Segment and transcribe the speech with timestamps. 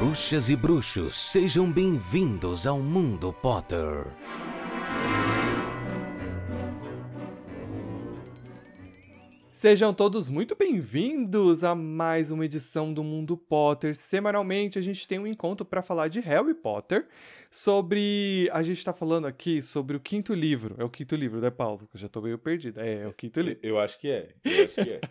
[0.00, 4.06] Bruxas e bruxos, sejam bem-vindos ao Mundo Potter.
[9.60, 13.94] Sejam todos muito bem-vindos a mais uma edição do Mundo Potter.
[13.94, 17.06] Semanalmente a gente tem um encontro para falar de Harry Potter,
[17.50, 18.48] sobre.
[18.52, 20.76] A gente tá falando aqui sobre o quinto livro.
[20.78, 21.88] É o quinto livro, né, Paulo?
[21.92, 22.80] Eu já tô meio perdido.
[22.80, 23.58] É, é o quinto livro.
[23.62, 24.28] Eu acho que é.
[24.44, 25.00] Eu acho que é.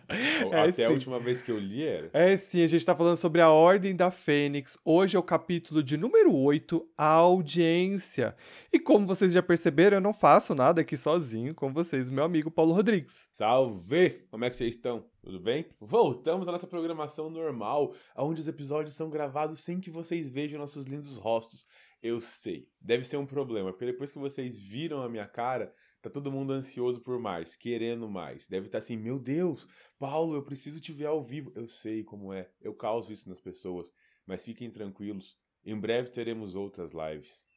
[0.50, 0.84] É, Até sim.
[0.84, 2.08] a última vez que eu li era.
[2.12, 4.78] É sim, a gente tá falando sobre a Ordem da Fênix.
[4.84, 8.34] Hoje é o capítulo de número 8, a audiência.
[8.72, 12.50] E como vocês já perceberam, eu não faço nada aqui sozinho com vocês, meu amigo
[12.50, 13.28] Paulo Rodrigues.
[13.30, 14.22] Salve!
[14.40, 15.04] Como é que vocês estão?
[15.20, 15.66] Tudo bem?
[15.78, 20.86] Voltamos à nossa programação normal, onde os episódios são gravados sem que vocês vejam nossos
[20.86, 21.66] lindos rostos.
[22.02, 26.08] Eu sei, deve ser um problema, porque depois que vocês viram a minha cara, tá
[26.08, 28.48] todo mundo ansioso por mais, querendo mais.
[28.48, 31.52] Deve estar assim, meu Deus, Paulo, eu preciso te ver ao vivo.
[31.54, 33.92] Eu sei como é, eu causo isso nas pessoas,
[34.26, 37.49] mas fiquem tranquilos, em breve teremos outras lives.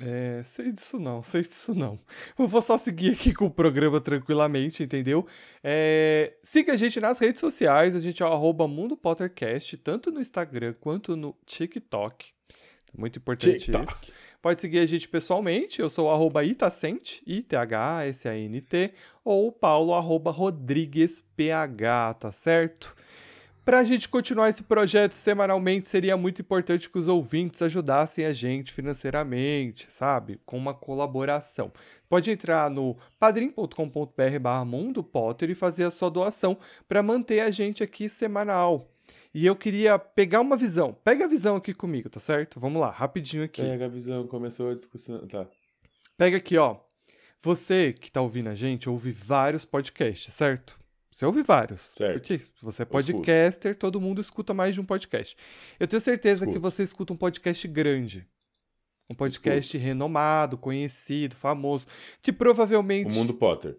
[0.00, 1.98] É, sei disso não, sei disso não.
[2.38, 5.26] Eu vou só seguir aqui com o programa tranquilamente, entendeu?
[5.62, 10.12] É, siga a gente nas redes sociais, a gente é o arroba Mundo Pottercast, tanto
[10.12, 12.32] no Instagram quanto no TikTok.
[12.96, 13.92] Muito importante TikTok.
[13.92, 14.12] isso.
[14.40, 20.30] Pode seguir a gente pessoalmente, eu sou o arroba Itacente, I-T-H-S-A-N-T, ou o Paulo, arroba
[20.30, 22.94] Rodrigues PH, tá certo?
[23.68, 28.32] Para a gente continuar esse projeto semanalmente, seria muito importante que os ouvintes ajudassem a
[28.32, 30.40] gente financeiramente, sabe?
[30.46, 31.70] Com uma colaboração.
[32.08, 36.56] Pode entrar no padrim.com.br barra Mundo Potter e fazer a sua doação
[36.88, 38.90] para manter a gente aqui semanal.
[39.34, 40.96] E eu queria pegar uma visão.
[41.04, 42.58] Pega a visão aqui comigo, tá certo?
[42.58, 43.60] Vamos lá, rapidinho aqui.
[43.60, 45.26] Pega a visão, começou a discussão.
[45.26, 45.46] Tá.
[46.16, 46.78] Pega aqui, ó.
[47.42, 50.77] Você que tá ouvindo a gente ouve vários podcasts, certo?
[51.10, 51.94] Você ouve vários.
[51.96, 52.12] Certo.
[52.14, 55.36] Porque se você é podcaster, todo mundo escuta mais de um podcast.
[55.78, 58.26] Eu tenho certeza que você escuta um podcast grande.
[59.10, 61.86] Um podcast renomado, conhecido, famoso.
[62.20, 63.10] Que provavelmente.
[63.10, 63.76] O Mundo Potter.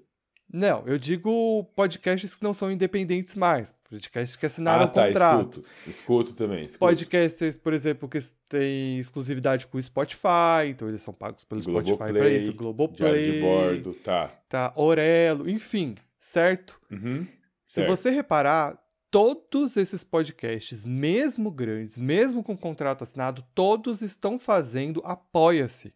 [0.51, 3.71] Não, eu digo podcasts que não são independentes mais.
[3.87, 5.59] Podcasts que assinaram ah, tá, contrato.
[5.59, 5.69] escuto.
[5.87, 6.79] Escuto também, escuto.
[6.79, 8.17] Podcasters, por exemplo, que
[8.47, 12.59] têm exclusividade com o Spotify, então eles são pagos pelo Spotify para Globoplay, isso, Diário
[12.59, 14.31] Globoplay, de bordo, tá.
[14.49, 16.79] tá, Orelo, enfim, certo?
[16.91, 17.25] Uhum.
[17.65, 17.87] Se Certo.
[17.87, 18.77] você reparar,
[19.11, 25.93] todos esses podcasts, mesmo grandes, mesmo com contrato assinado, todos estão fazendo apoia-se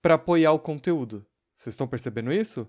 [0.00, 1.26] para apoiar o conteúdo.
[1.54, 2.66] Vocês estão percebendo isso?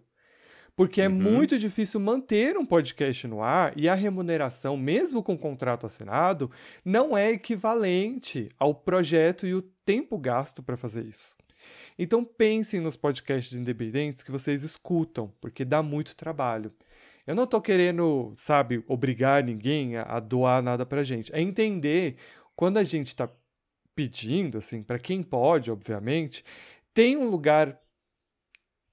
[0.75, 1.15] Porque é Uhum.
[1.15, 6.49] muito difícil manter um podcast no ar e a remuneração, mesmo com contrato assinado,
[6.83, 11.35] não é equivalente ao projeto e o tempo gasto para fazer isso.
[11.97, 16.73] Então pensem nos podcasts independentes que vocês escutam, porque dá muito trabalho.
[17.25, 21.33] Eu não tô querendo, sabe, obrigar ninguém a, a doar nada pra gente.
[21.33, 22.16] É entender
[22.55, 23.29] quando a gente tá
[23.95, 26.44] pedindo, assim, para quem pode, obviamente,
[26.94, 27.79] tem um lugar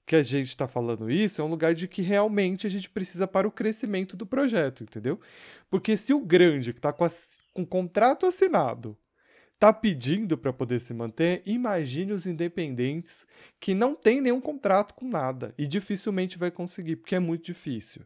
[0.09, 3.27] que a gente está falando isso, é um lugar de que realmente a gente precisa
[3.27, 5.21] para o crescimento do projeto, entendeu?
[5.69, 7.06] Porque se o grande, que está com,
[7.53, 8.97] com contrato assinado,
[9.59, 13.27] tá pedindo para poder se manter, imagine os independentes
[13.59, 18.03] que não tem nenhum contrato com nada e dificilmente vai conseguir, porque é muito difícil.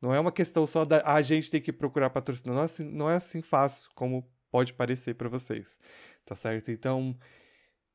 [0.00, 2.84] Não é uma questão só da a gente ter que procurar patrocínio, não é assim,
[2.84, 5.80] não é assim fácil como pode parecer para vocês,
[6.24, 6.70] tá certo?
[6.70, 7.16] Então,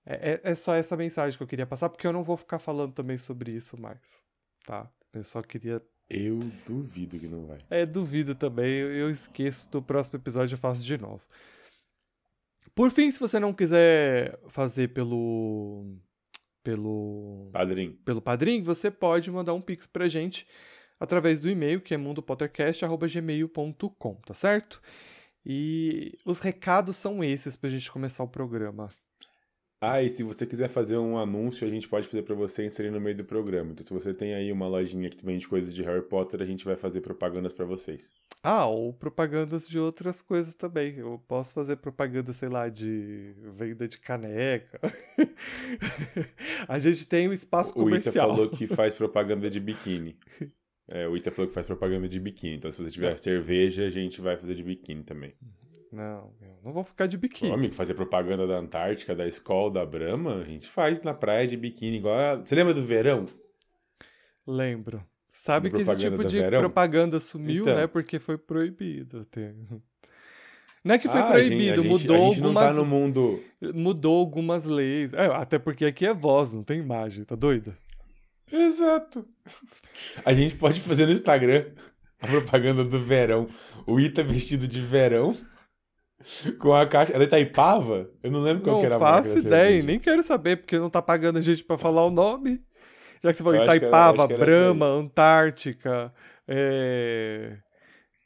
[0.06, 2.59] é, é- é só essa mensagem que eu queria passar, porque eu não vou ficar
[2.59, 4.25] falando também sobre isso mais,
[4.66, 4.89] tá?
[5.13, 5.81] Eu só queria.
[6.09, 7.59] Eu duvido que não vai.
[7.69, 11.22] É, duvido também, eu, eu esqueço do próximo episódio, eu faço de novo.
[12.75, 15.85] Por fim, se você não quiser fazer pelo.
[16.63, 17.50] pelo.
[17.51, 17.94] Padrinho.
[18.06, 20.47] pelo Padrim, você pode mandar um pix pra gente
[21.00, 24.81] através do e-mail, que é mundopottercast.gmail.com, tá certo?
[25.46, 28.90] E os recados são esses pra gente começar o programa.
[29.85, 32.89] Ah, e se você quiser fazer um anúncio, a gente pode fazer pra você inserir
[32.89, 33.73] no meio do programa.
[33.73, 36.63] Então, se você tem aí uma lojinha que vende coisas de Harry Potter, a gente
[36.63, 38.13] vai fazer propagandas pra vocês.
[38.41, 41.00] Ah, ou propagandas de outras coisas também.
[41.00, 44.80] Eu posso fazer propaganda, sei lá, de venda de caneca.
[46.65, 48.30] a gente tem um espaço O Ita comercial.
[48.30, 50.15] falou que faz propaganda de biquíni.
[50.88, 52.56] É, o Ita falou que faz propaganda de biquíni.
[52.56, 55.33] Então, se você tiver cerveja, a gente vai fazer de biquíni também.
[55.94, 57.51] Não, eu não vou ficar de Ô, biquíni.
[57.51, 61.56] amigo, fazer propaganda da Antártica, da Skol, da Brahma, a gente faz na praia de
[61.56, 62.36] biquíni, igual a...
[62.38, 63.28] Você lembra do verão?
[64.48, 65.04] Lembro.
[65.31, 66.60] Sabe Da que esse tipo do de verão?
[66.62, 67.75] propaganda sumiu, Então.
[67.75, 67.86] né?
[67.86, 69.24] Porque foi proibido.
[69.25, 69.56] ter-
[70.84, 73.40] Não é que foi Ah, proibido, gente, mudou a gente não algumas tá no mundo...
[73.74, 75.13] mudou algumas leis.
[75.13, 77.75] É, até porque aqui é voz, não tem imagem, tá doido?
[78.51, 79.25] Exato.
[80.25, 81.66] A gente pode fazer no Instagram
[82.19, 83.48] a propaganda do verão.
[83.86, 85.38] O Ita vestido de verão
[86.59, 87.13] Com a caixa.
[87.13, 88.09] Era Itaipava?
[88.21, 90.77] Eu não lembro qual não que era a marca faço ideia, nem quero saber, porque
[90.77, 92.61] não tá pagando a gente pra falar o nome.
[93.23, 96.13] Já que você falou Eu Itaipava, era Brahma, Antártica,
[96.47, 97.57] é...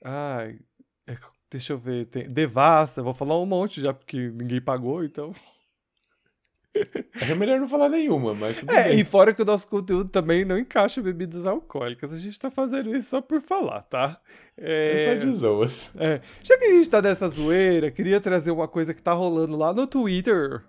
[0.03, 0.59] Ai,
[1.05, 1.15] é,
[1.51, 2.27] deixa eu ver, tem...
[2.27, 5.33] Devassa, vou falar um monte já, porque ninguém pagou, então...
[7.29, 8.99] É melhor não falar nenhuma, mas tudo É, bem.
[8.99, 12.95] e fora que o nosso conteúdo também não encaixa bebidas alcoólicas, a gente tá fazendo
[12.95, 14.19] isso só por falar, tá?
[14.57, 15.93] É só de zoas.
[15.97, 19.57] É, já que a gente tá nessa zoeira, queria trazer uma coisa que tá rolando
[19.57, 20.63] lá no Twitter,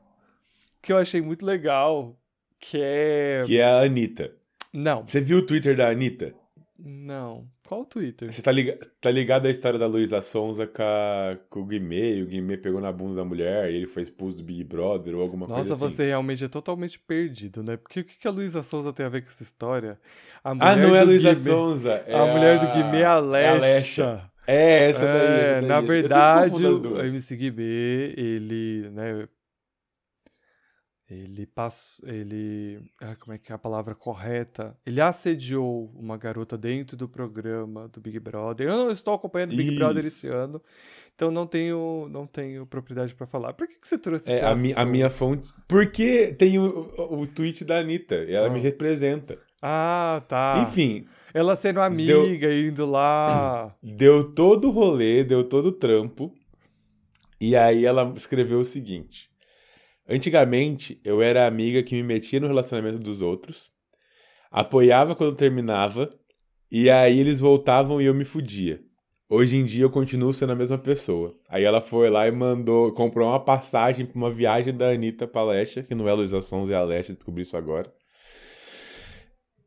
[0.83, 2.19] que eu achei muito legal,
[2.59, 3.43] que é...
[3.47, 4.33] Que é a Anitta.
[4.73, 6.35] Não, Você viu o Twitter da Anitta?
[6.79, 7.47] não.
[7.69, 8.33] Qual Twitter?
[8.33, 8.79] Você tá, liga...
[8.99, 11.37] tá ligado à história da Luísa Sonza com, a...
[11.51, 12.15] com o Guimê?
[12.15, 15.15] E o Guimê pegou na bunda da mulher e ele foi expulso do Big Brother
[15.15, 15.95] ou alguma Nossa, coisa assim.
[15.95, 17.77] você realmente é totalmente perdido, né?
[17.77, 20.01] Porque o que que a Luísa Souza tem a ver com essa história?
[20.43, 22.03] A Ah, não é a Luísa Sonza.
[22.07, 24.31] É A mulher do Guimê é a é a Alexa.
[24.47, 25.17] É, essa daí.
[25.17, 25.69] É, essa daí.
[25.69, 27.01] na verdade, o.
[27.01, 29.29] MC Guimê, ele, né,
[31.11, 34.77] ele passou, ele, ah, como é que é a palavra correta?
[34.85, 38.69] Ele assediou uma garota dentro do programa do Big Brother.
[38.69, 40.27] Eu não estou acompanhando o Big Brother Isso.
[40.27, 40.61] esse ano,
[41.15, 43.55] então não tenho, não tenho propriedade para falar.
[43.55, 45.49] Por que, que você trouxe É, esse a, mi, a minha fonte.
[45.67, 48.17] Porque tem o, o, o tweet da Anitta.
[48.25, 48.51] E ela Ah.
[48.51, 49.39] me representa.
[49.63, 50.63] Ah, tá.
[50.63, 53.75] Enfim, Ela sendo amiga, indo lá.
[53.83, 56.33] deu todo o rolê, deu todo o trampo.
[57.41, 59.28] E aí ela escreveu o seguinte:
[60.09, 63.71] Antigamente, eu era a amiga que me metia no relacionamento dos outros,
[64.51, 66.11] apoiava quando terminava,
[66.71, 68.81] e aí eles voltavam e eu me fudia.
[69.31, 71.37] Hoje em dia eu continuo sendo a mesma pessoa.
[71.51, 75.43] Aí ela foi lá e mandou, comprou uma passagem pra uma viagem da Anitta pra
[75.43, 77.93] Alexa, que não é Luísa Sons, é a Alexa, descobri isso agora.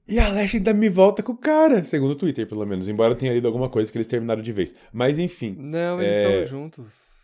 [0.07, 2.87] E a Alexa ainda me volta com o cara, segundo o Twitter, pelo menos.
[2.87, 4.73] Embora tenha lido alguma coisa que eles terminaram de vez.
[4.91, 5.55] Mas enfim.
[5.59, 6.23] Não, eles É.
[6.41, 7.20] estão juntos.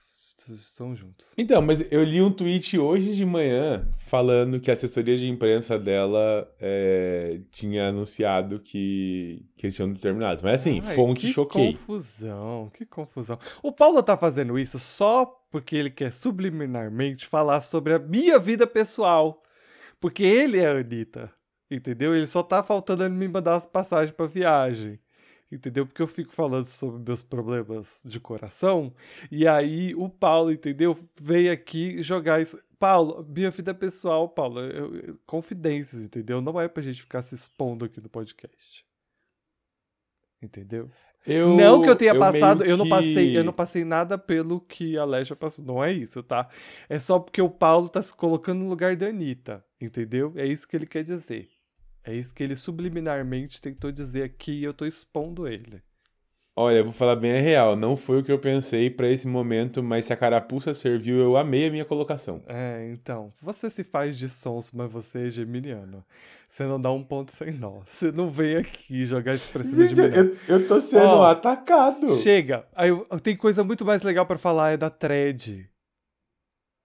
[0.49, 1.27] Estão juntos.
[1.37, 5.77] Então, mas eu li um tweet hoje de manhã falando que a assessoria de imprensa
[5.77, 10.41] dela é, tinha anunciado que, que eles tinham terminado.
[10.43, 11.73] Mas assim, Ai, fonte que choquei.
[11.73, 13.37] confusão, que confusão.
[13.61, 18.67] O Paulo tá fazendo isso só porque ele quer subliminarmente falar sobre a minha vida
[18.67, 19.41] pessoal.
[19.99, 21.31] Porque ele é a Anitta,
[21.71, 22.15] entendeu?
[22.15, 24.99] Ele só tá faltando ele me mandar as passagens pra viagem.
[25.51, 25.85] Entendeu?
[25.85, 28.93] Porque eu fico falando sobre meus problemas de coração.
[29.31, 30.97] E aí o Paulo, entendeu?
[31.21, 32.59] Veio aqui jogar isso.
[32.77, 36.41] Paulo, minha vida pessoal, Paulo, eu- eu- confidências, entendeu?
[36.41, 38.85] Não é pra gente ficar se expondo aqui no podcast.
[40.41, 40.89] Entendeu?
[41.25, 44.17] Eu, não que eu tenha eu passado, eu não que- passei, eu não passei nada
[44.17, 45.65] pelo que a Leja passou.
[45.65, 46.47] Não é isso, tá?
[46.87, 50.31] É só porque o Paulo tá se colocando no lugar da Anitta, entendeu?
[50.35, 51.49] É isso que ele quer dizer.
[52.07, 55.81] É isso que ele subliminarmente tentou dizer aqui e eu tô expondo ele.
[56.59, 57.75] Olha, eu vou falar bem a real.
[57.75, 61.37] Não foi o que eu pensei pra esse momento, mas se a carapuça serviu, eu
[61.37, 62.41] amei a minha colocação.
[62.47, 66.03] É, então, você se faz de sons, mas você é geminiano.
[66.47, 67.81] Você não dá um ponto sem nó.
[67.85, 70.07] Você não vem aqui jogar isso pra cima de mim.
[70.07, 72.09] eu, eu tô sendo Ó, atacado.
[72.15, 72.65] Chega.
[72.73, 72.89] Aí
[73.21, 75.69] tem coisa muito mais legal pra falar, é da thread.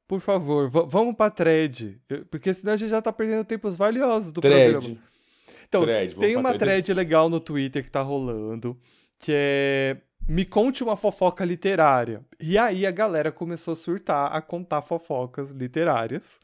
[0.06, 1.98] Por favor, va- vamos pra thread.
[2.30, 4.98] Porque senão a gente já tá perdendo tempos valiosos do programa.
[5.72, 6.82] Então, Thread, tem uma thread.
[6.82, 8.78] thread legal no Twitter que tá rolando,
[9.18, 9.96] que é
[10.28, 12.20] me conte uma fofoca literária.
[12.38, 16.40] E aí a galera começou a surtar, a contar fofocas literárias.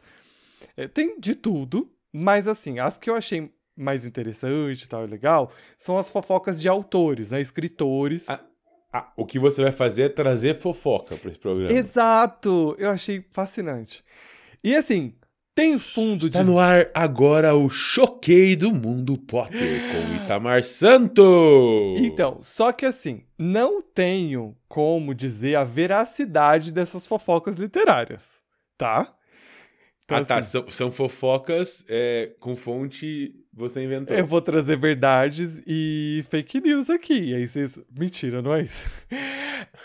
[0.76, 5.52] É, tem de tudo, mas assim, as que eu achei mais interessante e tal, legal,
[5.76, 8.28] são as fofocas de autores, né, escritores.
[8.30, 8.40] Ah,
[8.92, 11.70] Ah, o que você vai fazer é trazer fofoca pra esse programa.
[11.70, 12.74] Exato!
[12.78, 14.02] Eu achei fascinante.
[14.64, 15.14] E assim,
[15.58, 21.24] tem fundo Está de no ar agora o Choquei do Mundo Potter com Itamar Santos.
[21.96, 28.40] Então, só que assim, não tenho como dizer a veracidade dessas fofocas literárias,
[28.76, 29.12] tá?
[30.04, 30.38] Então, ah, tá.
[30.38, 34.16] assim, São, são fofocas é, com fonte você inventou.
[34.16, 37.30] eu vou trazer verdades e fake news aqui.
[37.30, 37.78] E aí vocês.
[37.98, 38.86] Mentira, não é isso.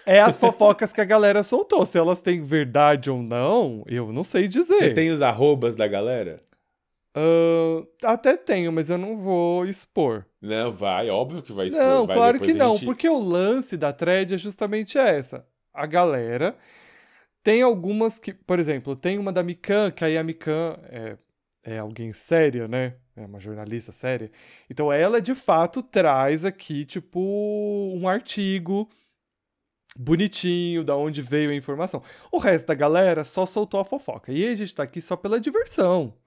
[0.05, 1.85] É as fofocas que a galera soltou.
[1.85, 4.75] Se elas têm verdade ou não, eu não sei dizer.
[4.75, 6.37] Você tem os arrobas da galera?
[7.15, 10.25] Ahn, até tenho, mas eu não vou expor.
[10.41, 11.81] Não, vai, óbvio que vai expor.
[11.83, 15.45] Não, vai, claro que não, gente- porque o lance da thread é justamente essa.
[15.73, 16.55] A galera
[17.43, 21.17] tem algumas que, por exemplo, tem uma da Mikan, que aí a Mikan é,
[21.63, 22.95] é alguém séria, né?
[23.15, 24.31] É uma jornalista séria.
[24.69, 27.19] Então ela de fato traz aqui, tipo,
[27.95, 28.89] um artigo
[29.95, 32.03] bonitinho, da onde veio a informação.
[32.31, 34.31] O resto da galera só soltou a fofoca.
[34.31, 36.17] E a gente tá aqui só pela diversão.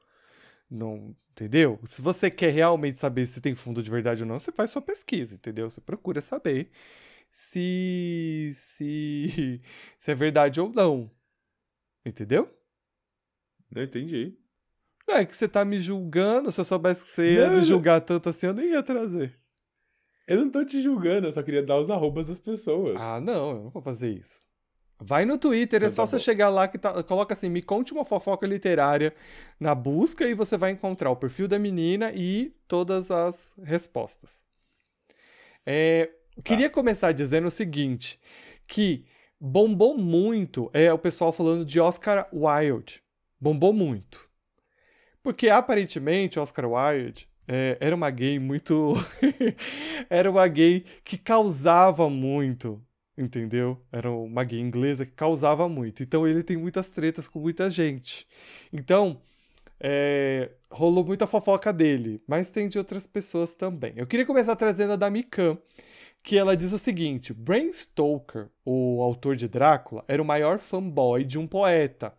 [0.71, 1.79] Não, entendeu?
[1.87, 4.83] Se você quer realmente saber se tem fundo de verdade ou não, você faz sua
[4.83, 5.71] pesquisa, entendeu?
[5.71, 6.71] Você procura saber
[7.31, 9.61] se, se,
[9.99, 11.11] se é verdade ou não.
[12.05, 12.49] Entendeu?
[13.71, 14.39] Não entendi.
[15.07, 16.51] Não, é que você tá me julgando.
[16.51, 19.35] Se eu soubesse que você ia Não, me julgar tanto assim, eu nem ia trazer.
[20.27, 22.97] Eu não tô te julgando, eu só queria dar os arrobas das pessoas.
[23.01, 24.41] Ah, não, eu não vou fazer isso.
[24.99, 26.21] Vai no Twitter, é Então só tá você bom.
[26.21, 29.15] chegar lá que tá, coloca assim, me conte uma fofoca literária
[29.61, 34.45] na busca e você vai encontrar o perfil da menina e todas as respostas.
[35.65, 36.11] É,
[36.45, 38.21] Queria começar dizendo o seguinte,
[38.67, 39.07] que
[39.41, 43.03] bombou muito é o pessoal falando de Oscar Wilde.
[43.41, 44.26] Bombou muito.
[45.27, 48.95] Porque aparentemente Oscar Wilde é, era uma gay muito.
[50.09, 52.81] era uma gay que causava muito,
[53.19, 53.77] entendeu?
[53.91, 56.01] Era uma gay inglesa que causava muito.
[56.01, 58.25] Então ele tem muitas tretas com muita gente.
[58.73, 59.21] Então.
[59.81, 63.95] é, rolou muita fofoca dele, mas tem de outras pessoas também.
[63.97, 65.59] Eu queria começar trazendo a da Mikan,
[66.23, 71.25] que ela diz o seguinte: Bram Stoker, o autor de Drácula, era o maior fanboy
[71.25, 72.15] de um poeta,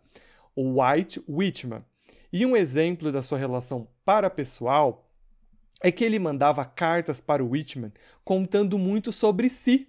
[0.54, 1.87] o White Whitman.
[2.32, 5.08] E um exemplo da sua relação parapessoal
[5.82, 7.92] é que ele mandava cartas para o Whitman
[8.24, 9.88] contando muito sobre si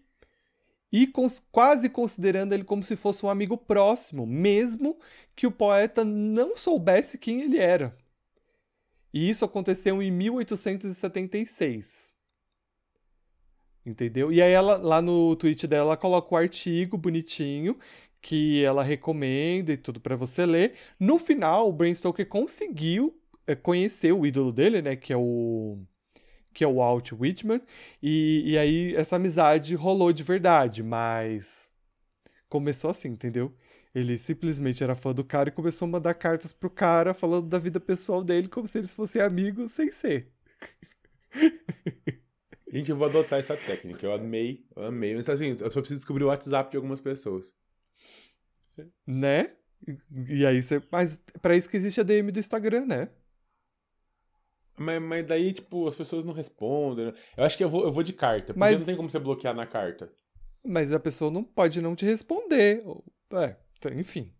[0.91, 4.97] e cons- quase considerando ele como se fosse um amigo próximo, mesmo
[5.35, 7.95] que o poeta não soubesse quem ele era.
[9.13, 12.13] E isso aconteceu em 1876.
[13.85, 14.31] Entendeu?
[14.31, 17.77] E aí ela lá no tweet dela ela coloca o artigo bonitinho
[18.21, 20.73] que ela recomenda e tudo pra você ler.
[20.99, 25.79] No final, o Bram Stoker conseguiu é, conhecer o ídolo dele, né, que é o
[26.53, 27.61] que é o Walt Whitman,
[28.01, 31.71] e, e aí essa amizade rolou de verdade, mas
[32.49, 33.53] começou assim, entendeu?
[33.93, 37.59] Ele simplesmente era fã do cara e começou a mandar cartas pro cara falando da
[37.59, 40.31] vida pessoal dele como se eles fossem amigos sem ser.
[42.71, 44.05] Gente, eu vou adotar essa técnica.
[44.05, 45.15] Eu amei, eu amei.
[45.15, 47.53] Mas assim, eu só preciso descobrir o WhatsApp de algumas pessoas.
[49.05, 49.51] Né?
[50.27, 50.81] E, aí você.
[50.91, 53.09] Mas pra isso que existe a DM do Instagram, né?
[54.77, 57.07] Mas, mas daí, tipo, as pessoas não respondem.
[57.07, 57.13] né?
[57.35, 58.47] Eu acho que eu vou, eu vou de carta.
[58.53, 60.11] Porque Mas- não tem como você bloquear na carta.
[60.63, 62.83] Mas a pessoa não pode não te responder.
[63.31, 63.55] É,
[63.95, 64.33] enfim.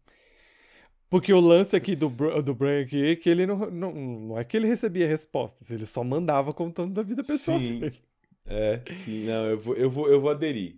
[1.10, 2.10] Porque o lance aqui do,
[2.44, 3.94] do Brian aqui é que ele não, não.
[3.94, 7.80] Não é que ele recebia respostas, ele só mandava contando da vida pessoal Sim.
[7.80, 7.98] dele.
[8.46, 10.78] É, sim, não, eu vou, eu vou, eu vou aderir.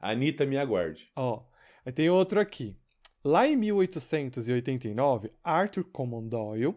[0.00, 1.10] Anitta, me aguarde.
[1.16, 1.42] Ó,
[1.84, 2.76] aí tem outro aqui.
[3.28, 6.74] Lá em 1889, Arthur Conan Doyle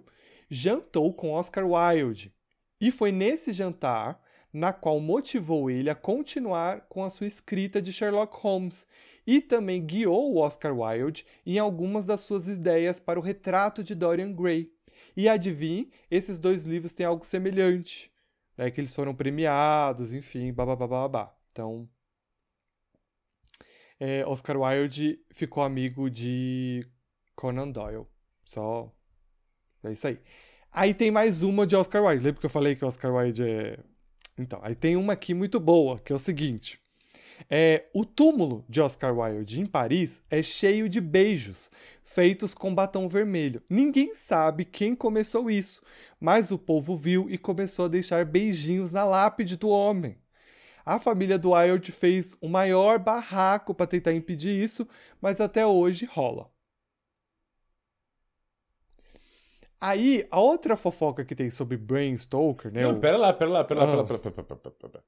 [0.50, 2.36] jantou com Oscar Wilde.
[2.82, 7.94] E foi nesse jantar na qual motivou ele a continuar com a sua escrita de
[7.94, 8.86] Sherlock Holmes
[9.26, 14.34] e também guiou Oscar Wilde em algumas das suas ideias para o retrato de Dorian
[14.34, 14.74] Gray.
[15.16, 18.12] E adivinhe, esses dois livros têm algo semelhante,
[18.58, 21.34] né, que eles foram premiados, enfim, babá.
[21.50, 21.88] Então,
[24.02, 26.84] é, Oscar Wilde ficou amigo de
[27.36, 28.08] Conan Doyle.
[28.44, 28.92] Só.
[29.84, 30.18] É isso aí.
[30.72, 32.24] Aí tem mais uma de Oscar Wilde.
[32.24, 33.78] Lembra que eu falei que Oscar Wilde é.
[34.36, 36.82] Então, aí tem uma aqui muito boa, que é o seguinte.
[37.48, 41.70] É, o túmulo de Oscar Wilde em Paris é cheio de beijos,
[42.02, 43.62] feitos com batom vermelho.
[43.70, 45.80] Ninguém sabe quem começou isso,
[46.20, 50.18] mas o povo viu e começou a deixar beijinhos na lápide do homem.
[50.86, 54.88] A família do Wilde fez o maior barraco para tentar impedir isso,
[55.22, 56.50] mas até hoje rola.
[59.80, 62.84] Aí, a outra fofoca que tem sobre Bram Stoker, né?
[62.84, 64.04] Não, o- pera lá, pera lá, pera lá, Ah.
[64.06, 65.04] pera, pera.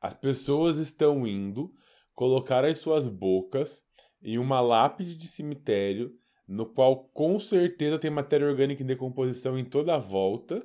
[0.00, 1.74] As pessoas estão indo
[2.14, 3.84] colocar as suas bocas
[4.22, 9.64] em uma lápide de cemitério, no qual com certeza tem matéria orgânica em decomposição em
[9.64, 10.64] toda a volta,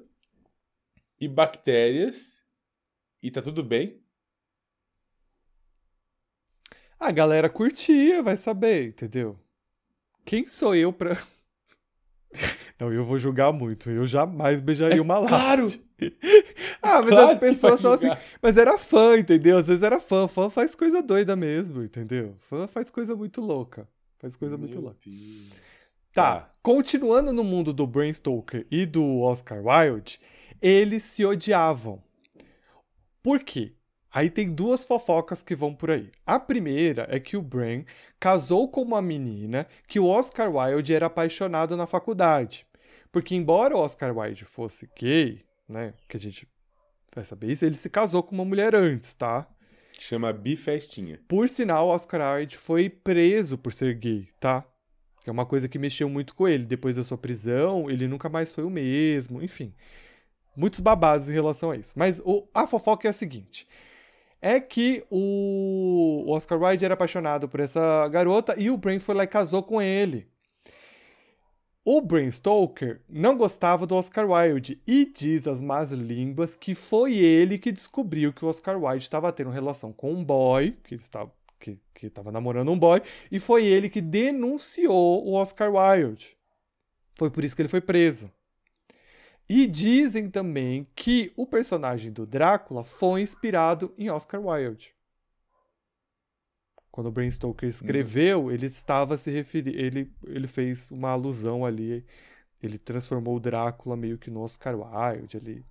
[1.19, 2.43] e bactérias,
[3.23, 4.03] e tá tudo bem?
[6.99, 9.37] A galera curtia, vai saber, entendeu?
[10.25, 11.17] Quem sou eu pra.
[12.79, 13.89] Não, eu vou julgar muito.
[13.89, 15.65] Eu jamais beijaria uma claro!
[16.81, 18.09] ah, mas Claro as pessoas são assim.
[18.41, 19.57] Mas era fã, entendeu?
[19.57, 20.27] Às vezes era fã.
[20.27, 22.35] Fã faz coisa doida mesmo, entendeu?
[22.39, 23.87] Fã faz coisa muito louca.
[24.19, 24.97] Faz coisa muito Meu louca.
[25.05, 25.49] Deus.
[26.13, 26.53] Tá, Tá.
[26.61, 30.19] continuando no mundo do Bram Stoker e do Oscar Wilde,
[30.61, 32.01] eles se odiavam.
[33.23, 33.73] Por quê?
[34.11, 36.09] Aí tem duas fofocas que vão por aí.
[36.25, 37.83] A primeira é que o Bram
[38.19, 42.65] casou com uma menina que o Oscar Wilde era apaixonado na faculdade.
[43.11, 46.47] Porque embora o Oscar Wilde fosse gay, né, que a gente
[47.13, 49.47] vai saber isso, ele se casou com uma mulher antes, tá?
[49.99, 51.19] Chama Bifestinha.
[51.27, 54.63] Por sinal, Oscar Wilde foi preso por ser gay, tá?
[55.23, 56.63] Que é uma coisa que mexeu muito com ele.
[56.65, 59.73] Depois da sua prisão, ele nunca mais foi o mesmo, enfim.
[60.55, 61.93] Muitos babados em relação a isso.
[61.95, 63.67] Mas o- a fofoca é a seguinte:
[64.41, 69.23] é que o Oscar Wilde era apaixonado por essa garota e o Bram foi lá
[69.23, 70.27] e casou com ele.
[71.83, 77.15] O Bram Stoker não gostava do Oscar Wilde e diz as más línguas que foi
[77.17, 81.31] ele que descobriu que o Oscar Wilde estava tendo relação com um boy, que estava
[81.59, 83.01] que, que estava namorando um boy,
[83.31, 86.37] e foi ele que denunciou o Oscar Wilde.
[87.15, 88.29] Foi por isso que ele foi preso.
[89.49, 94.93] E dizem também que o personagem do Drácula foi inspirado em Oscar Wilde.
[96.91, 98.51] Quando o Bram Stoker escreveu, uhum.
[98.51, 99.77] ele estava se referindo.
[99.77, 102.03] Ele, ele fez uma alusão ali.
[102.61, 105.65] Ele transformou o Drácula meio que no Oscar Wilde ali.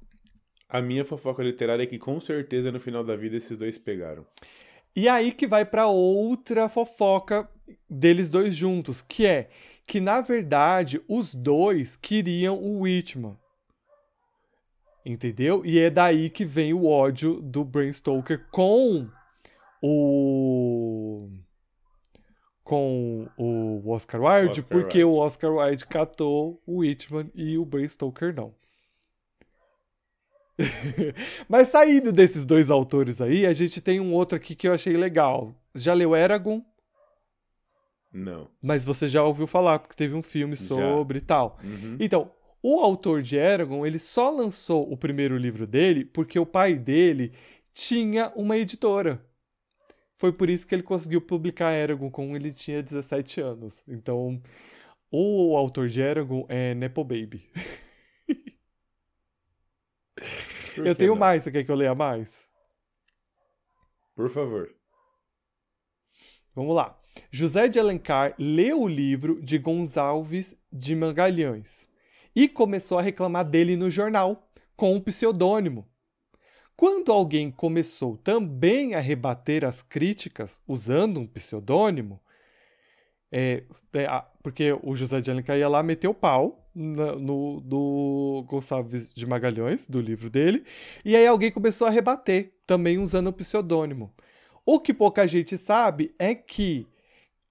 [0.68, 4.26] A minha fofoca literária é que com certeza no final da vida esses dois pegaram.
[4.94, 7.48] E aí que vai para outra fofoca
[7.90, 9.50] deles dois juntos, que é
[9.86, 13.36] que na verdade os dois queriam o Whitman.
[15.08, 15.64] Entendeu?
[15.64, 19.08] E é daí que vem o ódio do Bram Stoker com
[19.80, 21.28] o
[22.64, 25.16] com o Oscar Wilde, Oscar porque Wilde.
[25.16, 28.52] o Oscar Wilde catou o Whitman e o Bram Stoker não.
[31.48, 34.96] Mas saindo desses dois autores aí, a gente tem um outro aqui que eu achei
[34.96, 35.54] legal.
[35.72, 36.64] Já leu Eragon?
[38.12, 38.48] Não.
[38.60, 41.60] Mas você já ouviu falar, porque teve um filme sobre e tal.
[41.62, 41.96] Uhum.
[42.00, 42.32] Então,
[42.62, 47.32] o autor de Eragon, ele só lançou o primeiro livro dele porque o pai dele
[47.72, 49.24] tinha uma editora.
[50.16, 53.84] Foi por isso que ele conseguiu publicar Eragon quando ele tinha 17 anos.
[53.86, 54.40] Então,
[55.10, 57.48] o autor de Eragon é Nepo Baby.
[60.76, 61.20] eu tenho não?
[61.20, 62.50] mais, você quer que eu leia mais?
[64.14, 64.74] Por favor.
[66.54, 66.98] Vamos lá.
[67.30, 71.94] José de Alencar leu o livro de Gonçalves de Magalhães
[72.36, 75.88] e começou a reclamar dele no jornal, com um pseudônimo.
[76.76, 82.20] Quando alguém começou também a rebater as críticas usando um pseudônimo,
[83.32, 83.64] é,
[83.94, 89.12] é, porque o José de Alencar ia lá meter o pau no, no, do Gonçalves
[89.14, 90.62] de Magalhães, do livro dele,
[91.02, 94.12] e aí alguém começou a rebater, também usando o pseudônimo.
[94.64, 96.86] O que pouca gente sabe é que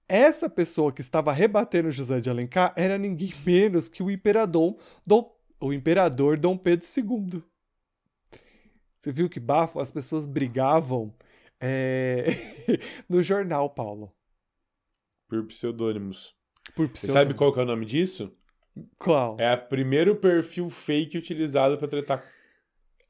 [0.08, 5.34] essa pessoa que estava rebatendo José de Alencar era ninguém menos que o imperador Dom,
[5.60, 7.42] o imperador Dom Pedro II.
[8.98, 9.78] Você viu que bafo?
[9.80, 11.14] As pessoas brigavam
[11.60, 12.26] é...
[13.08, 14.12] no jornal, Paulo.
[15.28, 16.34] Por pseudônimos.
[16.74, 17.00] Por pseudônimos.
[17.00, 18.32] Você sabe qual que é o nome disso?
[18.98, 19.36] Qual?
[19.38, 22.24] É o primeiro perfil fake utilizado para tratar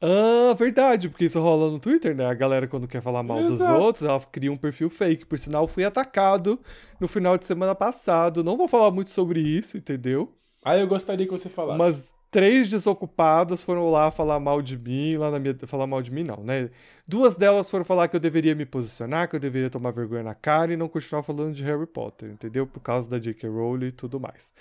[0.00, 2.26] ah, verdade, porque isso rola no Twitter, né?
[2.26, 3.72] A galera, quando quer falar mal Exato.
[3.72, 5.24] dos outros, ela cria um perfil fake.
[5.24, 6.60] Por sinal, fui atacado
[7.00, 8.44] no final de semana passado.
[8.44, 10.32] Não vou falar muito sobre isso, entendeu?
[10.62, 11.78] Ah, eu gostaria que você falasse.
[11.78, 15.56] Mas três desocupadas foram lá falar mal de mim, lá na minha.
[15.66, 16.68] Falar mal de mim, não, né?
[17.08, 20.34] Duas delas foram falar que eu deveria me posicionar, que eu deveria tomar vergonha na
[20.34, 22.66] cara e não continuar falando de Harry Potter, entendeu?
[22.66, 23.48] Por causa da J.K.
[23.48, 24.52] Rowling e tudo mais.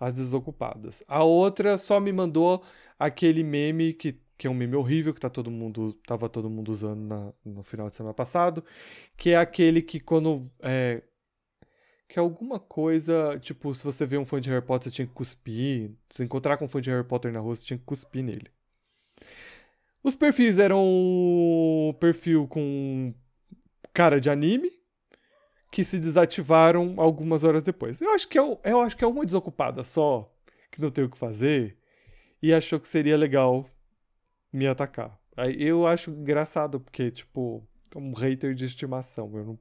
[0.00, 1.04] As desocupadas.
[1.06, 2.64] A outra só me mandou
[2.98, 6.70] aquele meme que que é um meme horrível que tá todo mundo, tava todo mundo
[6.70, 8.64] usando na, no final de semana passado,
[9.14, 11.02] que é aquele que quando é,
[12.08, 15.06] que é alguma coisa, tipo, se você vê um fã de Harry Potter, você tinha
[15.06, 17.84] que cuspir, se encontrar com um fã de Harry Potter na rua, você tinha que
[17.84, 18.50] cuspir nele.
[20.02, 23.12] Os perfis eram um perfil com
[23.92, 24.70] cara de anime,
[25.70, 28.00] que se desativaram algumas horas depois.
[28.00, 30.34] Eu acho que é, eu acho que é uma desocupada só,
[30.70, 31.76] que não tem o que fazer,
[32.42, 33.68] e achou que seria legal
[34.52, 35.18] me atacar.
[35.36, 39.30] Aí eu acho engraçado, porque, tipo, um hater de estimação.
[39.34, 39.58] Eu, não...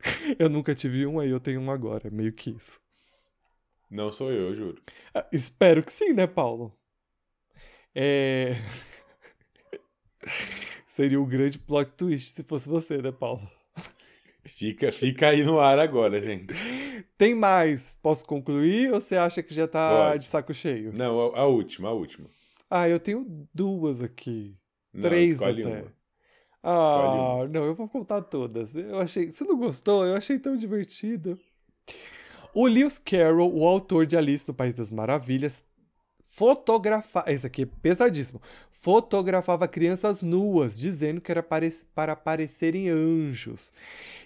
[0.38, 2.08] eu nunca tive um, aí eu tenho um agora.
[2.08, 2.80] É meio que isso.
[3.90, 4.82] Não sou eu, juro.
[5.14, 6.76] Ah, espero que sim, né, Paulo?
[7.94, 8.56] É.
[10.86, 13.48] Seria um grande plot twist se fosse você, né, Paulo?
[14.44, 16.52] Fica, fica aí no ar agora, gente.
[17.16, 17.96] Tem mais?
[18.02, 20.24] Posso concluir ou você acha que já tá Pode.
[20.24, 20.92] de saco cheio?
[20.92, 22.28] Não, a, a última, a última.
[22.74, 24.56] Ah, eu tenho duas aqui.
[24.94, 25.62] Não, Três até.
[25.62, 25.92] Uma.
[26.62, 27.48] Ah, uma.
[27.48, 28.74] não, eu vou contar todas.
[28.74, 29.30] Eu achei.
[29.30, 30.06] Você não gostou?
[30.06, 31.38] Eu achei tão divertido.
[32.54, 35.62] O Lewis Carroll, o autor de Alice no País das Maravilhas,
[36.24, 37.30] fotografava.
[37.30, 38.40] Esse aqui é pesadíssimo.
[38.70, 43.70] Fotografava crianças nuas, dizendo que era para parecerem anjos.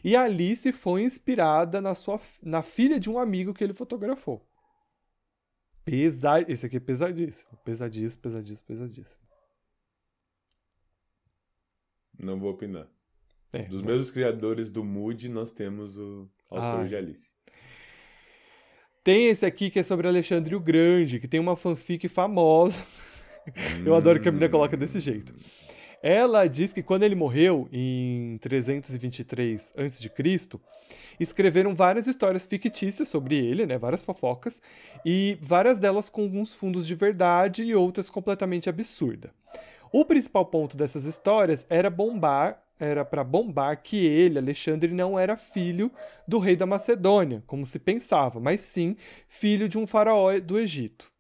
[0.05, 4.41] E Alice foi inspirada na, sua, na filha de um amigo que ele fotografou.
[5.87, 6.51] Pesado.
[6.51, 7.57] Esse aqui é pesadíssimo.
[7.64, 9.22] Pesadíssimo, pesadíssimo, pesadíssimo.
[12.18, 12.88] Não vou opinar.
[13.53, 13.90] É, Dos mas...
[13.90, 16.88] mesmos criadores do Mood, nós temos o autor Ai.
[16.88, 17.33] de Alice.
[19.05, 22.85] Tem esse aqui que é sobre Alexandre o Grande, que tem uma fanfic famosa.
[23.87, 25.33] Eu adoro que a menina coloca desse jeito.
[26.09, 30.61] Ela diz que quando ele morreu, em 323 a.C.,
[31.19, 34.62] escreveram várias histórias fictícias sobre ele, né, várias fofocas,
[35.05, 39.33] e várias delas com alguns fundos de verdade e outras completamente absurdas.
[39.90, 45.37] O principal ponto dessas histórias era bombar, era para bombar que ele, Alexandre, não era
[45.37, 45.90] filho
[46.25, 51.11] do rei da Macedônia, como se pensava, mas sim filho de um faraó do Egito.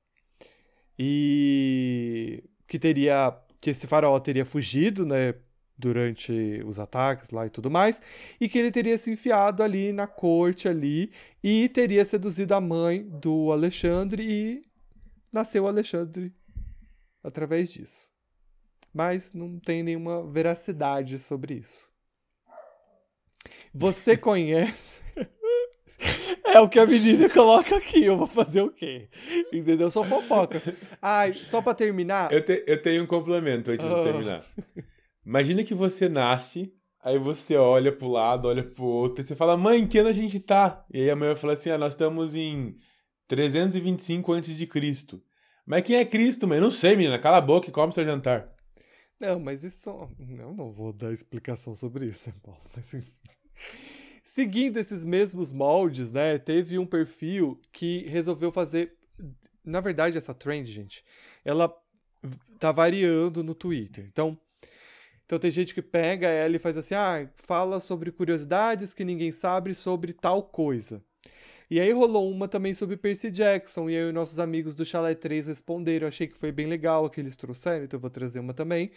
[0.96, 5.34] E que teria que esse faraó teria fugido, né,
[5.76, 8.00] durante os ataques lá e tudo mais,
[8.40, 11.10] e que ele teria se enfiado ali na corte ali
[11.42, 14.62] e teria seduzido a mãe do Alexandre e
[15.32, 16.32] nasceu Alexandre
[17.24, 18.08] através disso.
[18.94, 21.90] Mas não tem nenhuma veracidade sobre isso.
[23.74, 25.02] Você conhece
[26.46, 29.08] É o que a menina coloca aqui, eu vou fazer o quê?
[29.52, 29.90] Entendeu?
[29.90, 30.62] São fofocas.
[31.02, 32.30] Ai, só pra terminar.
[32.32, 34.02] Eu, te, eu tenho um complemento antes de Ah.
[34.02, 34.44] terminar.
[35.24, 39.56] Imagina que você nasce, aí você olha pro lado, olha pro outro, e você fala,
[39.56, 40.84] mãe, em que ano a gente tá?
[40.94, 42.76] E aí a mãe vai falar assim, ah, nós estamos em
[43.26, 44.68] 325 a.C.
[45.66, 46.60] Mas quem é Cristo, mãe?
[46.60, 48.48] Não sei, menina, cala a boca e come seu jantar.
[49.18, 49.90] Não, mas isso.
[50.38, 52.60] Eu não vou dar explicação sobre isso, né, Paulo?
[52.74, 53.12] Mas enfim.
[54.26, 56.36] Seguindo esses mesmos moldes, né?
[56.36, 58.92] Teve um perfil que resolveu fazer.
[59.64, 61.04] Na verdade, essa trend, gente,
[61.44, 61.72] ela
[62.58, 64.04] tá variando no Twitter.
[64.04, 64.36] Então,
[65.24, 69.30] então tem gente que pega ela e faz assim: ah, fala sobre curiosidades que ninguém
[69.30, 71.00] sabe sobre tal coisa.
[71.70, 75.14] E aí rolou uma também sobre Percy Jackson, e aí os nossos amigos do Chalé
[75.14, 76.08] 3 responderam.
[76.08, 78.90] Achei que foi bem legal a que eles trouxeram, então eu vou trazer uma também.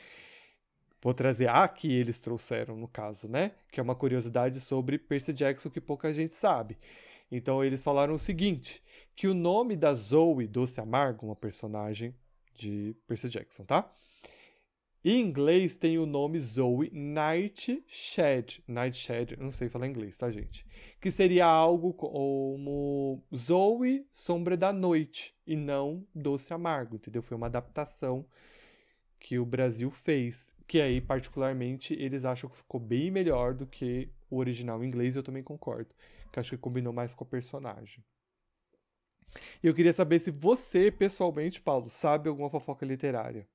[1.01, 3.53] Vou trazer a que eles trouxeram, no caso, né?
[3.71, 6.77] Que é uma curiosidade sobre Percy Jackson que pouca gente sabe.
[7.31, 8.83] Então eles falaram o seguinte:
[9.15, 12.13] que o nome da Zoe Doce Amargo, uma personagem
[12.53, 13.89] de Percy Jackson, tá?
[15.01, 18.61] Em inglês tem o nome Zoe Nightshade.
[18.67, 20.65] Nightshade, eu não sei falar inglês, tá, gente?
[20.99, 27.21] Que seria algo como Zoe Sombra da Noite e não Doce Amargo, entendeu?
[27.21, 28.25] Foi uma adaptação
[29.17, 34.07] que o Brasil fez, que aí particularmente eles acham que ficou bem melhor do que
[34.29, 35.89] o original em inglês, e eu também concordo,
[36.31, 38.05] que acho que combinou mais com a personagem.
[39.63, 43.49] E eu queria saber se você, pessoalmente, Paulo, sabe alguma fofoca literária.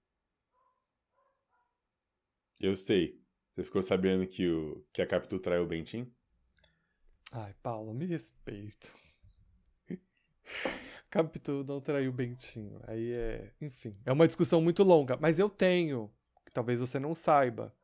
[2.60, 3.22] Eu sei.
[3.52, 6.12] Você ficou sabendo que, o, que a Capitu traiu o Bentin?
[7.30, 8.92] Ai, Paulo, me respeito.
[11.08, 12.80] Capitu não traiu o Bentinho.
[12.88, 13.52] Aí é.
[13.60, 15.16] Enfim, é uma discussão muito longa.
[15.16, 16.12] Mas eu tenho,
[16.54, 17.74] talvez você não saiba.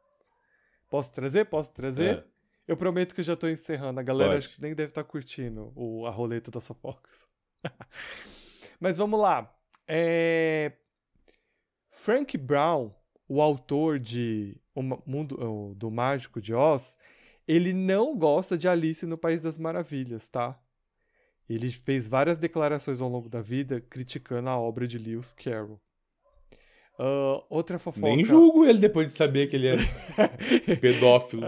[0.89, 1.45] Posso trazer?
[1.45, 2.19] Posso trazer?
[2.19, 2.25] É.
[2.67, 4.01] Eu prometo que já tô encerrando.
[4.01, 4.47] A galera Pode.
[4.47, 7.29] acho que nem deve estar curtindo o, a roleta das fofocas.
[8.81, 9.53] Mas vamos lá.
[9.87, 10.73] É...
[11.91, 12.95] Frank Brown,
[13.29, 16.97] o autor de O Mundo do Mágico de Oz,
[17.47, 20.59] ele não gosta de Alice no País das Maravilhas, tá?
[21.49, 25.81] Ele fez várias declarações ao longo da vida criticando a obra de Lewis Carroll.
[27.03, 28.15] Ah, outra fofoca.
[28.15, 29.77] Nem julgo ele depois de saber que ele é
[30.77, 31.47] pedófilo.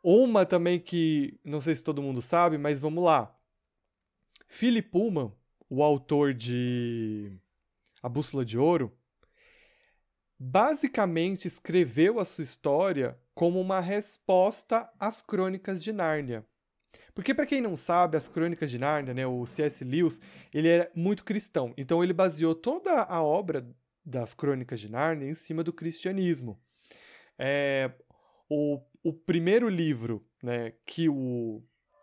[0.00, 3.36] Uma também que não sei se todo mundo sabe, mas vamos lá.
[4.46, 5.32] Philip Pullman,
[5.68, 7.32] o autor de
[8.00, 8.96] A Bússola de Ouro,
[10.38, 16.46] basicamente escreveu a sua história como uma resposta às Crônicas de Nárnia.
[17.12, 19.84] Porque para quem não sabe, as Crônicas de Nárnia, né, o C.S.
[19.84, 20.20] Lewis,
[20.54, 21.74] ele era muito cristão.
[21.76, 23.66] Então ele baseou toda a obra
[24.04, 26.60] das Crônicas de Nárnia em cima do cristianismo.
[27.38, 27.90] É,
[28.48, 31.62] o, o primeiro livro, né, que o,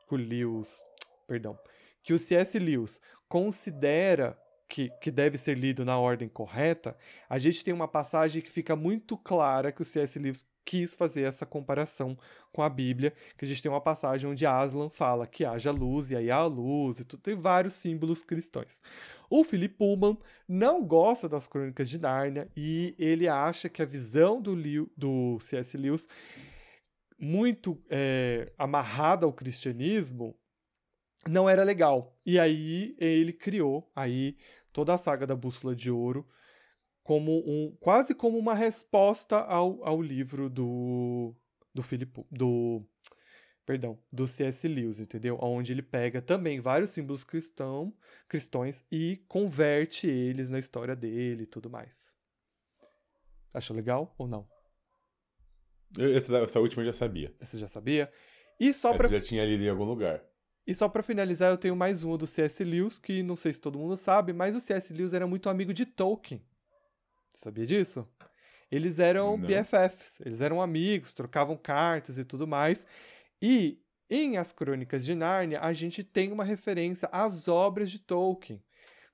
[0.10, 0.84] o Lewis,
[1.28, 1.58] perdão,
[2.02, 2.58] que o C.S.
[2.58, 6.98] Lewis considera que, que deve ser lido na ordem correta,
[7.30, 10.18] a gente tem uma passagem que fica muito clara que o C.S.
[10.20, 12.18] Lewis quis fazer essa comparação
[12.52, 16.12] com a Bíblia, que a gente tem uma passagem onde Aslan fala que haja luz,
[16.12, 18.82] e aí há luz, e tudo, tem vários símbolos cristãos.
[19.30, 24.42] O Philip Pullman não gosta das Crônicas de Nárnia e ele acha que a visão
[24.42, 24.56] do,
[24.98, 25.78] do C.S.
[25.78, 26.06] Lewis,
[27.18, 30.38] muito é, amarrada ao cristianismo,
[31.26, 32.20] não era legal.
[32.26, 34.36] E aí ele criou aí
[34.74, 36.28] toda a saga da Bússola de Ouro
[37.08, 41.34] como um quase como uma resposta ao, ao livro do
[41.74, 42.86] do Philip do
[43.66, 44.68] perdão, do C.S.
[44.68, 45.40] Lewis, entendeu?
[45.42, 47.94] Onde ele pega também vários símbolos cristão,
[48.28, 52.14] cristãos e converte eles na história dele e tudo mais.
[53.54, 54.46] Achou legal ou não?
[55.98, 57.34] Essa, essa última eu já sabia.
[57.40, 58.12] Você já sabia?
[58.60, 60.22] E só Essa para já tinha lido em algum lugar.
[60.66, 62.62] E só pra finalizar, eu tenho mais uma do C.S.
[62.66, 64.92] Lewis, que não sei se todo mundo sabe, mas o C.S.
[64.92, 66.46] Lewis era muito amigo de Tolkien.
[67.38, 68.08] Você sabia disso?
[68.72, 69.48] Eles eram Não.
[69.48, 72.84] BFFs, eles eram amigos, trocavam cartas e tudo mais.
[73.40, 78.60] E em As Crônicas de Nárnia, a gente tem uma referência às obras de Tolkien.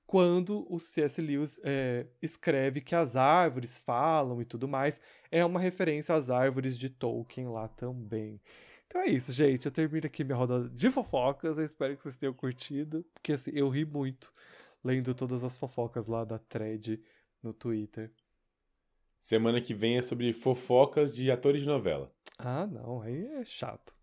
[0.06, 1.20] Quando o C.S.
[1.20, 4.98] Lewis é, escreve que as árvores falam e tudo mais,
[5.30, 8.40] é uma referência às árvores de Tolkien lá também.
[8.86, 9.66] Então é isso, gente.
[9.66, 11.58] Eu termino aqui minha roda de fofocas.
[11.58, 14.32] Eu espero que vocês tenham curtido, porque assim, eu ri muito
[14.82, 17.00] lendo todas as fofocas lá da thread
[17.44, 18.12] no Twitter.
[19.18, 22.12] Semana que vem é sobre fofocas de atores de novela.
[22.38, 23.94] Ah, não, aí é chato.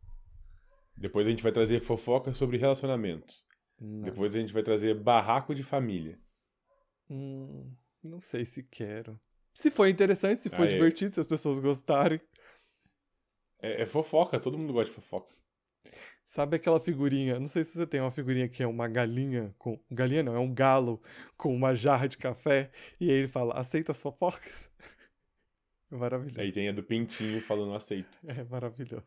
[0.95, 3.45] Depois a gente vai trazer fofocas sobre relacionamentos.
[3.79, 6.19] Não, Depois a gente vai trazer barraco de família.
[7.09, 7.71] Hum,
[8.03, 9.19] não sei se quero.
[9.53, 10.69] Se for interessante, se for Ah, é.
[10.69, 12.21] divertido, se as pessoas gostarem.
[13.59, 15.35] É, é fofoca, todo mundo gosta de fofoca.
[16.31, 17.37] Sabe aquela figurinha?
[17.37, 19.77] Não sei se você tem uma figurinha que é uma galinha com.
[19.91, 21.01] Galinha não, é um galo
[21.35, 22.71] com uma jarra de café.
[23.01, 24.69] E aí ele fala: aceita as fofocas?
[25.91, 26.39] É maravilhoso.
[26.39, 28.17] Aí tem a do Pintinho falando aceito.
[28.25, 29.03] É maravilhoso.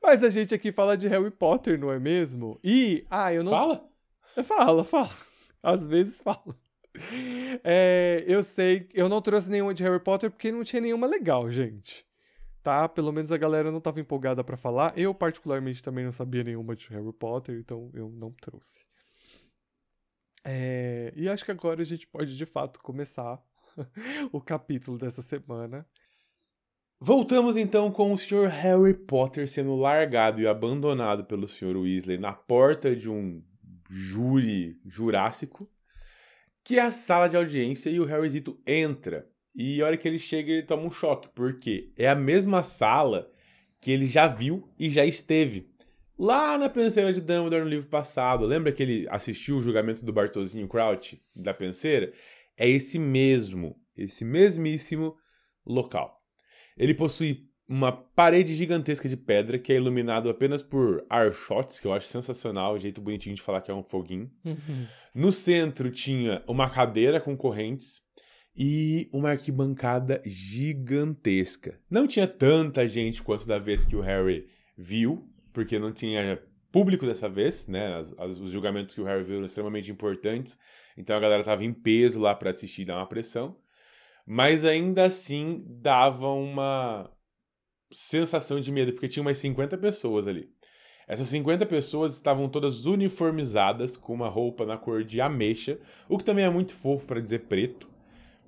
[0.00, 2.60] Mas a gente aqui fala de Harry Potter, não é mesmo?
[2.62, 3.04] E.
[3.10, 3.50] Ah, eu não.
[3.50, 3.90] Fala!
[4.44, 5.10] Fala, fala.
[5.60, 6.56] Às vezes fala.
[7.64, 11.50] É, eu sei, eu não trouxe nenhuma de Harry Potter porque não tinha nenhuma legal,
[11.50, 12.06] gente.
[12.62, 12.88] Tá?
[12.88, 14.96] Pelo menos a galera não tava empolgada pra falar.
[14.96, 18.84] Eu, particularmente, também não sabia nenhuma de Harry Potter, então eu não trouxe.
[20.44, 23.40] É, e acho que agora a gente pode de fato começar
[24.32, 25.86] o capítulo dessa semana.
[27.00, 28.46] Voltamos então com o Sr.
[28.46, 31.76] Harry Potter sendo largado e abandonado pelo Sr.
[31.76, 33.42] Weasley na porta de um
[33.90, 35.68] júri jurássico,
[36.62, 39.28] que é a sala de audiência e o Harryzito entra.
[39.54, 43.30] E a hora que ele chega, ele toma um choque, porque é a mesma sala
[43.80, 45.70] que ele já viu e já esteve.
[46.18, 50.12] Lá na penseira de Dumbledore no livro passado, lembra que ele assistiu o julgamento do
[50.12, 52.12] Bartolzinho Crouch da penseira?
[52.56, 55.16] É esse mesmo, esse mesmíssimo
[55.66, 56.20] local.
[56.76, 61.92] Ele possui uma parede gigantesca de pedra que é iluminado apenas por archotes, que eu
[61.92, 64.30] acho sensacional, o jeito bonitinho de falar que é um foguinho.
[65.14, 68.00] No centro tinha uma cadeira com correntes
[68.56, 71.78] e uma arquibancada gigantesca.
[71.90, 77.04] Não tinha tanta gente quanto da vez que o Harry viu, porque não tinha público
[77.06, 77.94] dessa vez, né?
[77.98, 80.58] As- as- os julgamentos que o Harry viu eram extremamente importantes,
[80.96, 83.56] então a galera tava em peso lá para assistir e dar uma pressão.
[84.26, 87.10] Mas ainda assim dava uma
[87.90, 90.48] sensação de medo, porque tinha umas 50 pessoas ali.
[91.06, 96.24] Essas 50 pessoas estavam todas uniformizadas com uma roupa na cor de ameixa, o que
[96.24, 97.90] também é muito fofo para dizer preto,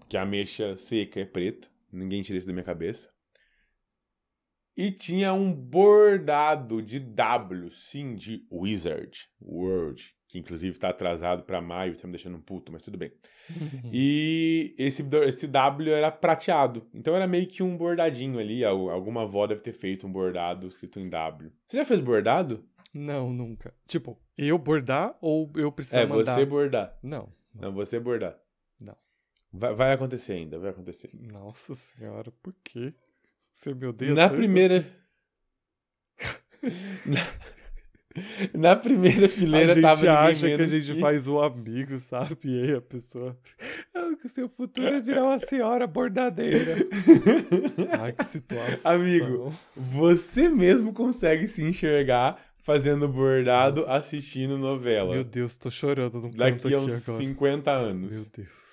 [0.05, 3.11] porque a ameixa seca é preta, ninguém tira isso da minha cabeça.
[4.77, 11.61] E tinha um bordado de W, sim, de Wizard World, que inclusive tá atrasado para
[11.61, 13.13] maio, tá me deixando um puto, mas tudo bem.
[13.93, 16.85] E esse, esse W era prateado.
[16.93, 18.65] Então era meio que um bordadinho ali.
[18.65, 21.53] al- Alguma avó deve ter feito um bordado escrito em W.
[21.67, 22.65] Você já fez bordado?
[22.93, 23.73] Não, nunca.
[23.87, 26.35] Tipo, eu bordar ou eu precisar é, mandar?
[26.35, 26.99] você bordar.
[27.01, 27.33] Não.
[27.55, 28.37] Não, você bordar.
[28.85, 28.97] Não.
[29.57, 31.11] Vai, vai acontecer ainda, vai acontecer.
[31.13, 32.93] Nossa senhora, por quê?
[33.53, 34.85] Você me odeia Na primeira.
[36.19, 36.35] assim?
[37.07, 38.71] na...
[38.71, 42.37] na primeira fileira a gente tava acha que a gente faz um amigo, sabe?
[42.43, 43.39] E aí a pessoa.
[43.95, 46.75] Ah, que o seu futuro é virar uma senhora bordadeira.
[48.01, 48.91] Ai, que situação.
[48.91, 55.15] Amigo, Você mesmo consegue se enxergar fazendo bordado assistindo novela.
[55.15, 57.25] Meu Deus, tô chorando canto Daqui aqui a uns agora.
[57.25, 58.17] 50 anos.
[58.17, 58.64] Meu Deus.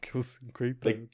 [0.00, 1.10] Que uns 50 Daqui- anos.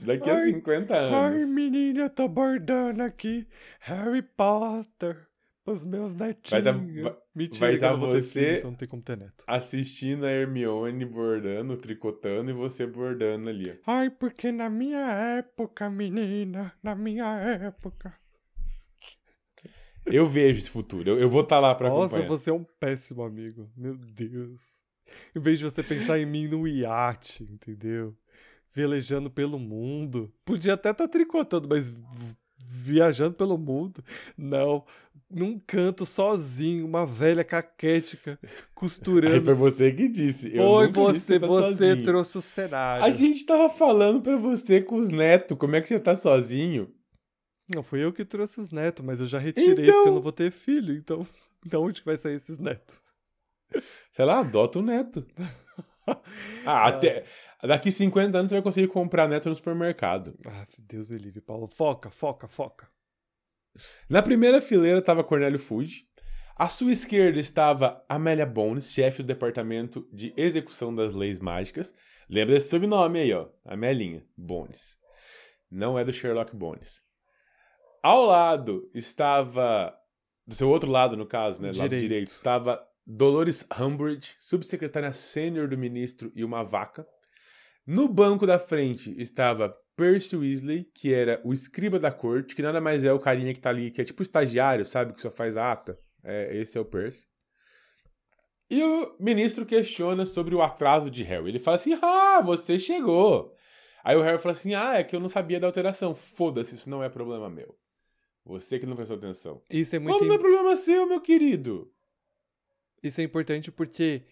[0.00, 1.48] Daqui a Ai, 50 Ai, anos.
[1.50, 3.46] menina, eu tô bordando aqui
[3.80, 5.26] Harry Potter
[5.64, 6.50] pros meus netinhos.
[6.50, 9.44] Vai tá- vai- Mentira, vai tá você- filho, então não tem como ter neto.
[9.46, 13.78] Assistindo a Hermione bordando, tricotando e você bordando ali.
[13.86, 15.00] Ai, porque na minha
[15.38, 18.14] época, menina, na minha época.
[20.06, 21.10] Eu vejo esse futuro.
[21.10, 22.28] Eu, eu vou estar lá pra Nossa, acompanhar.
[22.28, 23.70] você é um péssimo amigo.
[23.76, 24.82] Meu Deus.
[25.34, 28.16] Em vez de você pensar em mim no iate, entendeu?
[28.74, 30.32] Velejando pelo mundo.
[30.44, 31.92] Podia até estar tricotando, mas
[32.58, 34.02] viajando pelo mundo.
[34.36, 34.84] Não.
[35.30, 39.44] Num canto sozinho, uma velha caquética, Aí costurando.
[39.44, 40.48] foi você que disse.
[40.56, 42.04] Eu Foi nunca disse você, tá você sozinho.
[42.04, 43.04] trouxe o cenário.
[43.04, 45.56] A gente tava falando pra você com os netos.
[45.58, 46.90] Como é que você tá sozinho?
[47.74, 50.22] Não, fui eu que trouxe os netos, mas eu já retirei Então- porque eu não
[50.22, 51.26] vou ter filho, então.
[51.66, 53.02] Da onde que vai sair esses netos?
[54.12, 55.26] Sei lá, adota um neto.
[56.64, 57.24] Ah, até.
[57.62, 60.38] Daqui 50 anos você vai conseguir comprar neto no supermercado.
[60.46, 61.68] Ah, Deus me livre, Paulo.
[61.68, 62.88] Foca, foca, foca.
[64.08, 66.04] Na primeira fileira estava Cornélio Fuji.
[66.56, 71.92] À sua esquerda estava Amélia Bones, chefe do departamento de execução das leis mágicas.
[72.28, 73.48] Lembra desse sobrenome aí, ó.
[73.66, 74.96] Amelinha Bones.
[75.70, 77.02] não é do Sherlock Bones.
[78.02, 79.94] Ao lado estava.
[80.46, 81.70] Do seu outro lado, no caso, né?
[81.70, 82.02] Do lado Direito.
[82.08, 87.06] direito, estava Dolores Umbridge, subsecretária sênior do ministro e uma vaca.
[87.86, 92.82] No banco da frente estava Percy Weasley, que era o escriba da corte, que nada
[92.82, 95.14] mais é o carinha que tá ali, que é tipo estagiário, sabe?
[95.14, 95.98] Que só faz a ata.
[96.22, 97.26] É, esse é o Percy.
[98.70, 101.48] E o ministro questiona sobre o atraso de Harry.
[101.48, 103.54] Ele fala assim: Ah, você chegou.
[104.04, 106.14] Aí o Harry fala assim: Ah, é que eu não sabia da alteração.
[106.14, 107.74] Foda-se, isso não é problema meu.
[108.44, 109.62] Você que não prestou atenção.
[109.70, 111.90] Isso é muito Como não é problema seu, meu querido?
[113.02, 114.22] Isso é importante porque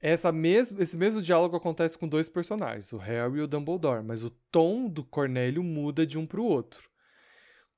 [0.00, 4.22] essa mes esse mesmo diálogo acontece com dois personagens, o Harry e o Dumbledore, mas
[4.24, 6.90] o tom do Cornélio muda de um para o outro.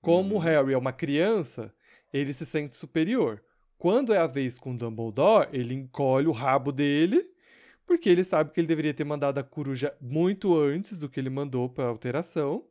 [0.00, 0.36] Como Hum.
[0.36, 1.74] o Harry é uma criança,
[2.12, 3.42] ele se sente superior.
[3.76, 7.26] Quando é a vez com o Dumbledore, ele encolhe o rabo dele,
[7.86, 11.28] porque ele sabe que ele deveria ter mandado a coruja muito antes do que ele
[11.30, 12.66] mandou para alteração.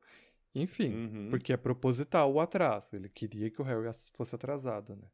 [0.56, 1.28] Enfim, Uhum.
[1.32, 2.96] porque é proposital o atraso.
[2.96, 5.08] Ele queria que o Harry fosse atrasado, né?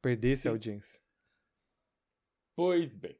[0.00, 0.54] Perdesse a Sim.
[0.54, 1.00] audiência.
[2.60, 3.16] Pois bem.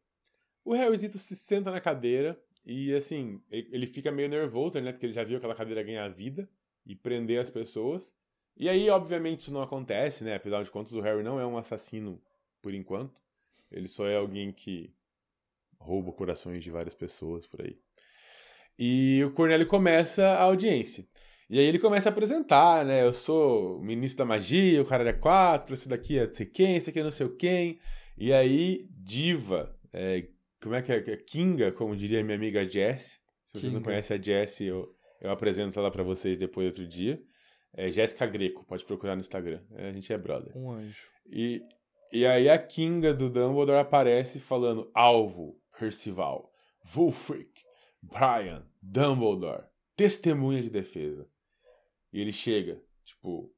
[0.62, 4.92] O Harryzito se senta na cadeira e, assim, ele fica meio nervoso, né?
[4.92, 6.46] Porque ele já viu aquela cadeira ganhar vida
[6.84, 8.14] e prender as pessoas.
[8.54, 10.34] E aí, obviamente, isso não acontece, né?
[10.34, 12.20] Apesar de contas, o Harry não é um assassino
[12.60, 13.18] por enquanto.
[13.72, 14.92] Ele só é alguém que
[15.78, 17.78] rouba corações de várias pessoas por aí.
[18.78, 21.08] E o Cornélio começa a audiência.
[21.48, 23.02] E aí ele começa a apresentar, né?
[23.02, 26.44] Eu sou o ministro da magia, o cara é quatro, esse daqui é não sei
[26.44, 27.80] quem, esse aqui é não sei quem.
[28.20, 30.28] E aí, diva, é,
[30.62, 31.16] como é que é?
[31.16, 33.18] Kinga, como diria minha amiga Jess.
[33.46, 33.92] Se vocês não Kinga.
[33.92, 37.18] conhecem a Jess, eu, eu apresento ela pra vocês depois outro dia.
[37.72, 39.62] É Jéssica Greco, pode procurar no Instagram.
[39.72, 40.54] É, a gente é brother.
[40.54, 41.08] Um anjo.
[41.24, 41.62] E,
[42.12, 46.52] e aí a Kinga do Dumbledore aparece falando alvo, Percival,
[46.94, 47.62] Wulfric,
[48.02, 49.64] Brian, Dumbledore,
[49.96, 51.26] testemunha de defesa.
[52.12, 53.50] E ele chega, tipo,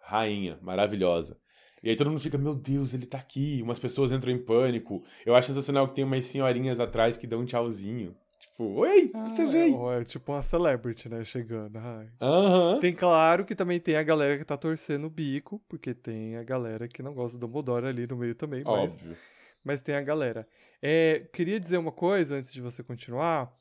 [0.00, 1.38] rainha, maravilhosa.
[1.86, 3.60] E aí todo mundo fica, meu Deus, ele tá aqui.
[3.62, 5.04] Umas pessoas entram em pânico.
[5.24, 8.12] Eu acho sensacional que tem umas senhorinhas atrás que dão um tchauzinho.
[8.40, 9.92] Tipo, oi, você Ah, veio.
[9.92, 11.22] É, é tipo uma celebrity, né?
[11.22, 11.78] Chegando.
[12.20, 12.80] Aham.
[12.80, 16.42] Tem claro que também tem a galera que tá torcendo o bico, porque tem a
[16.42, 19.16] galera que não gosta do Dumbledore ali no meio também, mas, Óbvio.
[19.62, 20.44] mas tem a galera.
[20.82, 23.56] É, queria dizer uma coisa antes de você continuar,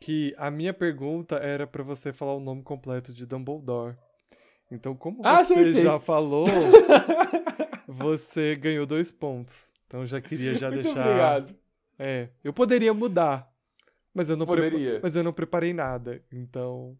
[0.00, 3.94] que a minha pergunta era pra você falar o nome completo de Dumbledore.
[4.74, 5.82] Então, como Ah, você acertei.
[5.82, 6.46] já falou,
[7.86, 9.72] você ganhou dois pontos.
[9.86, 11.00] Então já queria já Muito deixar.
[11.00, 11.54] obrigado.
[11.98, 13.48] É, eu poderia mudar,
[14.12, 14.98] mas eu não Poderia.
[15.02, 16.20] mas eu não preparei nada.
[16.32, 16.98] Então,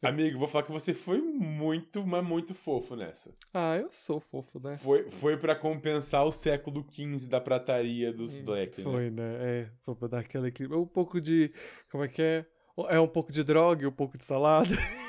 [0.00, 3.32] Amigo, vou falar que você foi muito, mas muito fofo nessa.
[3.54, 4.76] ah, eu sou fofo, né?
[4.78, 8.84] Foi, foi para compensar o século XV da prataria dos Hum, Black, né?
[8.84, 9.36] Foi, né?
[9.40, 10.82] É, foi pra dar aquela equilíbrio.
[10.82, 11.52] Um pouco de.
[11.90, 12.46] Como é que é?
[12.88, 14.74] É um pouco de droga e um pouco de salada.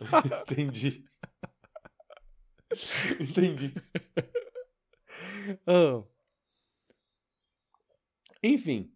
[0.50, 1.04] Entendi.
[3.20, 3.72] Entendi.
[5.66, 6.02] Ah,
[8.42, 8.90] Enfim.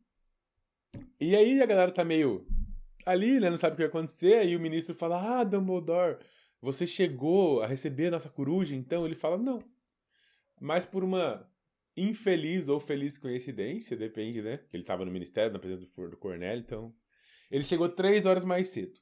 [1.21, 2.47] E aí a galera tá meio
[3.07, 3.51] ali, né?
[3.51, 4.35] Não sabe o que vai acontecer.
[4.35, 6.19] Aí o ministro fala: Ah, Dumbledore,
[6.61, 8.77] você chegou a receber a nossa coruja?
[8.77, 9.63] Então ele fala: Não.
[10.61, 11.49] Mas por uma
[11.97, 14.61] infeliz ou feliz coincidência, depende, né?
[14.73, 16.95] Ele tava no ministério, na presença do, do Cornélio, então.
[17.51, 18.99] Ele chegou três horas mais cedo.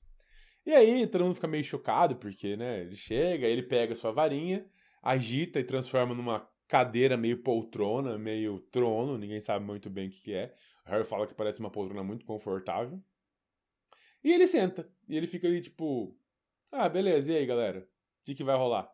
[0.64, 2.82] E aí todo mundo fica meio chocado, porque, né?
[2.82, 4.64] Ele chega, ele pega sua varinha,
[5.02, 10.22] agita e transforma numa cadeira meio poltrona, meio trono, ninguém sabe muito bem o que,
[10.22, 10.54] que é.
[10.86, 13.02] O Harry fala que parece uma poltrona muito confortável.
[14.22, 14.88] E ele senta.
[15.08, 16.16] E ele fica ali, tipo.
[16.70, 17.80] Ah, beleza, e aí, galera?
[17.80, 18.88] O que, que vai rolar?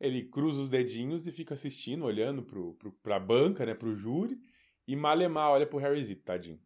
[0.00, 3.74] Ele cruza os dedinhos e fica assistindo, olhando pro, pro, pra banca, né?
[3.74, 4.38] Pro júri.
[4.86, 6.60] E malemar olha pro Harry Zip, tadinho.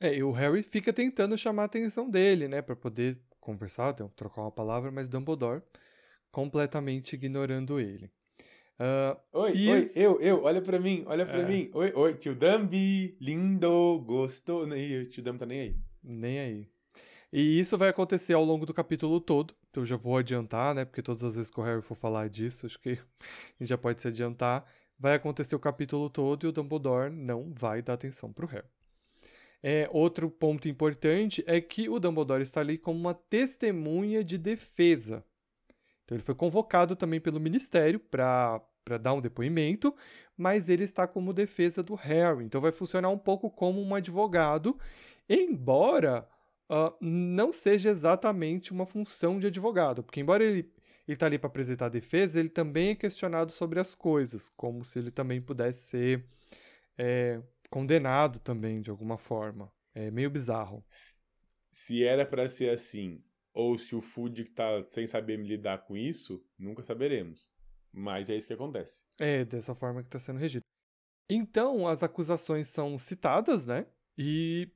[0.00, 2.60] É, e o Harry fica tentando chamar a atenção dele, né?
[2.62, 5.62] Pra poder conversar, trocar uma palavra, mas Dumbledore
[6.30, 8.10] completamente ignorando ele.
[8.78, 11.46] Ah, Oi, oi, eu, eu, olha pra mim, olha pra É.
[11.48, 11.70] mim.
[11.72, 14.68] Oi, oi, tio Dumbi, lindo, gostou.
[14.76, 15.76] Ih, o tio Dumbi tá nem aí.
[16.02, 16.68] Nem aí.
[17.32, 19.54] E isso vai acontecer ao longo do capítulo todo.
[19.70, 20.84] Então eu já vou adiantar, né?
[20.84, 22.94] Porque todas as vezes que o Harry for falar disso, acho que a
[23.58, 24.66] gente já pode se adiantar.
[24.98, 28.66] Vai acontecer o capítulo todo e o Dumbledore não vai dar atenção pro Harry.
[29.68, 35.24] É, outro ponto importante é que o Dumbledore está ali como uma testemunha de defesa.
[36.04, 38.62] Então ele foi convocado também pelo Ministério para
[39.00, 39.92] dar um depoimento,
[40.36, 42.44] mas ele está como defesa do Harry.
[42.44, 44.78] Então vai funcionar um pouco como um advogado,
[45.28, 46.28] embora
[46.68, 50.70] ah, não seja exatamente uma função de advogado, porque embora ele
[51.08, 55.00] está ali para apresentar a defesa, ele também é questionado sobre as coisas, como se
[55.00, 56.24] ele também pudesse ser
[56.96, 59.72] é, condenado também de alguma forma.
[59.94, 60.84] É meio bizarro.
[61.70, 66.44] se era para ser assim, ou se o Food tá sem saber lidar com isso,
[66.58, 67.50] nunca saberemos.
[67.92, 69.02] Mas é isso que acontece.
[69.18, 70.64] É, dessa forma que está sendo regido.
[71.28, 73.86] Então, as acusações são citadas, né?
[74.16, 74.70] E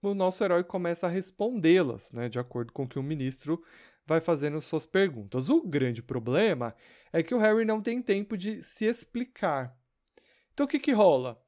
[0.00, 2.28] o nosso herói começa a respondê-las, né?
[2.28, 3.62] De acordo com o que o ministro
[4.06, 5.48] vai fazendo suas perguntas.
[5.48, 6.74] O grande problema
[7.12, 9.76] é que o Harry não tem tempo de se explicar.
[10.52, 11.40] Então, o que que rola?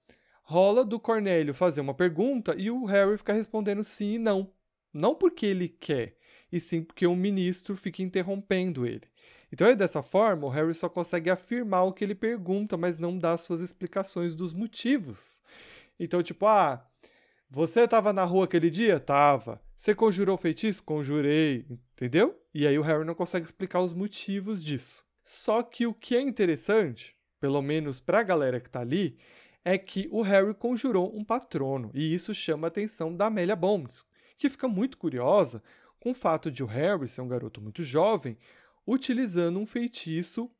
[0.52, 4.52] Rola do Cornélio fazer uma pergunta e o Harry ficar respondendo sim e não.
[4.92, 6.18] Não porque ele quer,
[6.52, 9.08] e sim porque o ministro fica interrompendo ele.
[9.50, 13.16] Então é dessa forma, o Harry só consegue afirmar o que ele pergunta, mas não
[13.16, 15.42] dá suas explicações dos motivos.
[15.98, 16.86] Então, tipo, ah,
[17.48, 19.00] você estava na rua aquele dia?
[19.00, 19.58] Tava.
[19.74, 20.82] Você conjurou feitiço?
[20.82, 21.64] Conjurei.
[21.94, 22.38] Entendeu?
[22.52, 25.02] E aí o Harry não consegue explicar os motivos disso.
[25.24, 29.16] Só que o que é interessante, pelo menos para a galera que tá ali,
[29.64, 34.04] é que o Harry conjurou um patrono, e isso chama a atenção da Amélia Bones,
[34.36, 35.62] que fica muito curiosa
[36.00, 38.36] com o fato de o Harry ser um garoto muito jovem,
[38.86, 40.50] utilizando um feitiço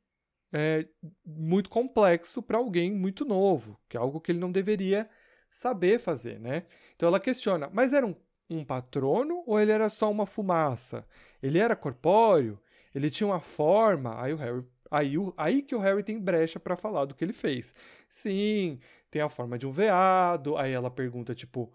[0.53, 0.87] é,
[1.25, 5.09] muito complexo para alguém muito novo, que é algo que ele não deveria
[5.49, 6.65] saber fazer, né?
[6.95, 8.15] Então ela questiona, mas era um,
[8.49, 11.05] um patrono ou ele era só uma fumaça?
[11.41, 12.59] Ele era corpóreo?
[12.93, 14.21] Ele tinha uma forma?
[14.21, 17.33] Aí o Harry Aí, aí que o Harry tem brecha para falar do que ele
[17.33, 17.73] fez.
[18.07, 18.79] Sim,
[19.09, 20.55] tem a forma de um veado.
[20.55, 21.73] Aí ela pergunta, tipo,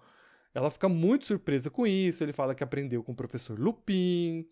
[0.55, 2.23] ela fica muito surpresa com isso.
[2.23, 4.47] Ele fala que aprendeu com o professor Lupin.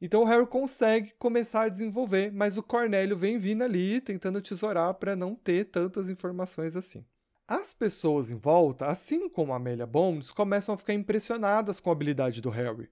[0.00, 4.94] Então o Harry consegue começar a desenvolver, mas o Cornélio vem vindo ali tentando tesourar
[4.94, 7.04] para não ter tantas informações assim.
[7.48, 11.92] As pessoas em volta, assim como a Amélia Bones, começam a ficar impressionadas com a
[11.92, 12.88] habilidade do Harry,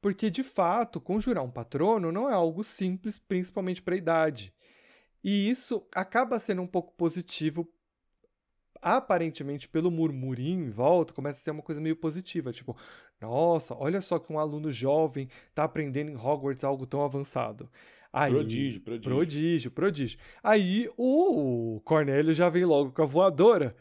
[0.00, 4.52] porque de fato conjurar um patrono não é algo simples, principalmente para a idade.
[5.22, 7.68] E isso acaba sendo um pouco positivo
[8.80, 12.76] aparentemente pelo murmurinho em volta, começa a ser uma coisa meio positiva, tipo,
[13.20, 17.68] nossa, olha só que um aluno jovem está aprendendo em Hogwarts algo tão avançado.
[18.12, 19.10] Aí, prodígio, prodígio.
[19.10, 20.18] Prodígio, prodígio.
[20.42, 23.74] Aí o Cornélio já vem logo com a voadora,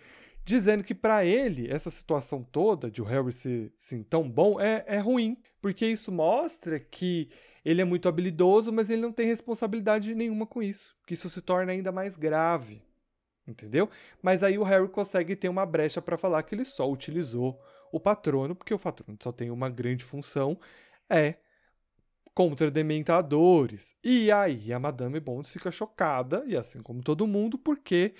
[0.45, 4.85] dizendo que para ele essa situação toda de o Harry ser assim, tão bom é,
[4.87, 7.29] é ruim, porque isso mostra que
[7.65, 11.41] ele é muito habilidoso, mas ele não tem responsabilidade nenhuma com isso, que isso se
[11.41, 12.83] torna ainda mais grave.
[13.47, 13.89] Entendeu?
[14.21, 17.59] Mas aí o Harry consegue ter uma brecha para falar que ele só utilizou
[17.91, 20.59] o patrono, porque o patrono só tem uma grande função,
[21.09, 21.35] é
[22.33, 23.95] contra dementadores.
[24.03, 28.13] E aí a Madame Bond fica chocada, e assim como todo mundo, porque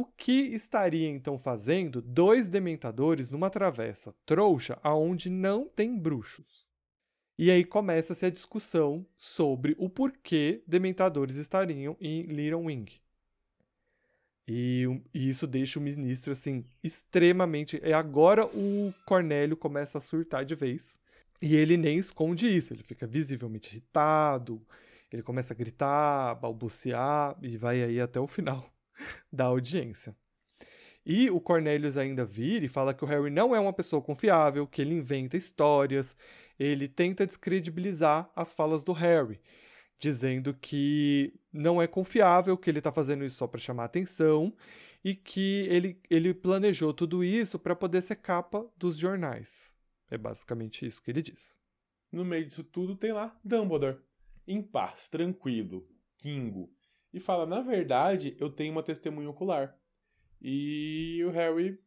[0.00, 6.68] o que estaria então fazendo dois dementadores numa travessa trouxa aonde não tem bruxos?
[7.36, 12.92] E aí começa-se a discussão sobre o porquê dementadores estariam em Little Wing.
[14.46, 17.80] E, e, isso deixa o ministro, assim, extremamente.
[17.82, 21.00] É agora o Cornélio começa a surtar de vez.
[21.42, 24.64] E ele nem esconde isso, ele fica visivelmente irritado,
[25.10, 28.77] ele começa a gritar, balbuciar e vai aí até o final
[29.32, 30.14] da audiência.
[31.04, 34.66] E o Cornelius ainda vira e fala que o Harry não é uma pessoa confiável,
[34.66, 36.14] que ele inventa histórias,
[36.58, 39.40] ele tenta descredibilizar as falas do Harry
[39.98, 44.54] dizendo que não é confiável, que ele está fazendo isso só para chamar atenção
[45.04, 49.74] e que ele, ele planejou tudo isso para poder ser capa dos jornais.
[50.10, 51.58] É basicamente isso que ele diz.
[52.10, 53.98] No meio disso tudo tem lá Dumbledore,
[54.46, 55.86] em paz, tranquilo,
[56.16, 56.72] Kingo,
[57.12, 59.76] e fala: "Na verdade, eu tenho uma testemunha ocular".
[60.40, 61.78] E o Harry,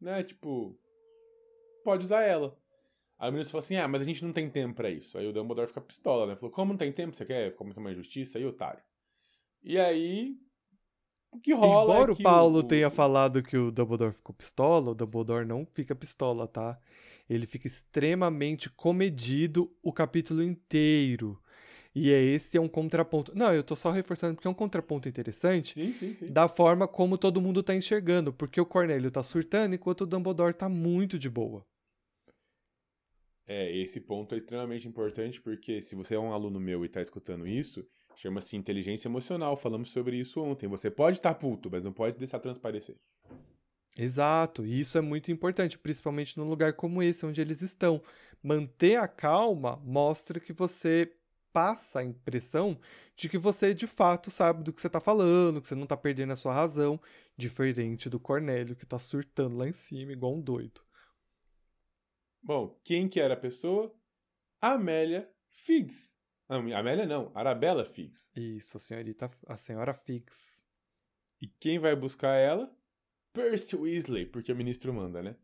[0.00, 0.78] né, tipo,
[1.84, 2.56] pode usar ela.
[3.18, 5.16] Aí o ministro falou assim: ah, mas a gente não tem tempo para isso.
[5.16, 6.34] Aí o Dumbledore fica pistola, né?
[6.34, 7.14] Falou: como não tem tempo?
[7.14, 8.36] Você quer cometer uma injustiça?
[8.36, 8.82] Aí, otário.
[9.62, 10.36] E aí.
[11.30, 11.94] O que rola.
[11.94, 12.62] É Embora é o Paulo o...
[12.64, 16.76] tenha falado que o Dumbledore ficou pistola, o Dumbledore não fica pistola, tá?
[17.30, 21.40] Ele fica extremamente comedido o capítulo inteiro.
[21.94, 23.36] E é esse é um contraponto.
[23.36, 26.32] Não, eu tô só reforçando porque é um contraponto interessante sim, sim, sim.
[26.32, 28.32] da forma como todo mundo tá enxergando.
[28.32, 31.64] Porque o Cornélio tá surtando enquanto o Dumbledore tá muito de boa.
[33.46, 37.02] É, esse ponto é extremamente importante porque se você é um aluno meu e está
[37.02, 37.86] escutando isso,
[38.16, 39.54] chama-se inteligência emocional.
[39.56, 40.66] Falamos sobre isso ontem.
[40.68, 42.96] Você pode estar tá puto, mas não pode deixar transparecer.
[43.98, 48.02] Exato, e isso é muito importante, principalmente num lugar como esse, onde eles estão.
[48.42, 51.12] Manter a calma mostra que você
[51.52, 52.78] passa a impressão
[53.14, 55.96] de que você de fato sabe do que você está falando, que você não está
[55.96, 57.00] perdendo a sua razão,
[57.36, 60.80] diferente do Cornélio que está surtando lá em cima, igual um doido.
[62.42, 63.94] Bom, quem que era a pessoa?
[64.60, 66.16] Amélia Figs.
[66.48, 68.30] Não, Amélia não, Arabella Figs.
[68.34, 70.62] Isso, a senhorita, a senhora Figs.
[71.40, 72.74] E quem vai buscar ela?
[73.32, 75.36] Percy Weasley, porque o ministro manda, né?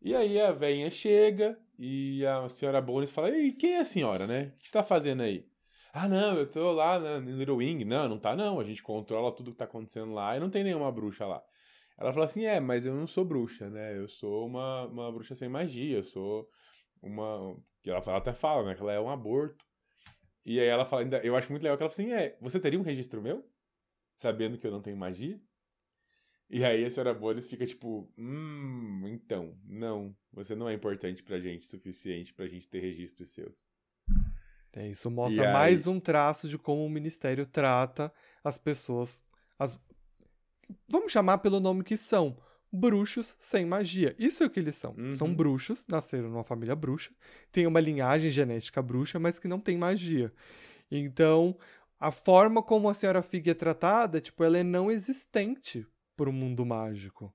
[0.00, 4.26] E aí a velhinha chega e a senhora Bones fala: Ei, quem é a senhora,
[4.26, 4.52] né?
[4.54, 5.48] O que você tá fazendo aí?
[5.92, 7.84] Ah, não, eu tô lá na Little Wing.
[7.84, 8.58] Não, não tá não.
[8.58, 11.42] A gente controla tudo que tá acontecendo lá e não tem nenhuma bruxa lá.
[11.98, 13.98] Ela fala assim: É, mas eu não sou bruxa, né?
[13.98, 15.98] Eu sou uma, uma bruxa sem magia.
[15.98, 16.48] Eu sou
[17.02, 17.56] uma.
[17.84, 18.74] Ela, ela até fala, né?
[18.74, 19.64] Que ela é um aborto.
[20.46, 22.78] E aí ela fala: Eu acho muito legal que ela fala assim: É, você teria
[22.80, 23.44] um registro meu?
[24.16, 25.38] Sabendo que eu não tenho magia?
[26.48, 30.16] E aí a senhora Bones fica tipo: Hum, então, não.
[30.32, 33.71] Você não é importante pra gente suficiente pra gente ter registros seus.
[34.74, 38.12] É, isso mostra mais um traço de como o ministério trata
[38.42, 39.22] as pessoas.
[39.58, 39.78] As...
[40.88, 42.36] Vamos chamar pelo nome que são.
[42.74, 44.16] Bruxos sem magia.
[44.18, 44.94] Isso é o que eles são.
[44.96, 45.12] Uhum.
[45.12, 47.10] São bruxos, nasceram numa família bruxa,
[47.50, 50.32] têm uma linhagem genética bruxa, mas que não tem magia.
[50.90, 51.54] Então,
[52.00, 56.32] a forma como a senhora Fig é tratada, tipo, ela é não existente para o
[56.32, 57.34] mundo mágico.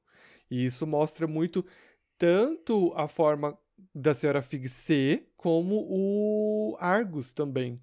[0.50, 1.64] E isso mostra muito
[2.18, 3.58] tanto a forma
[3.98, 7.82] da senhora Fig ser, como o Argus também,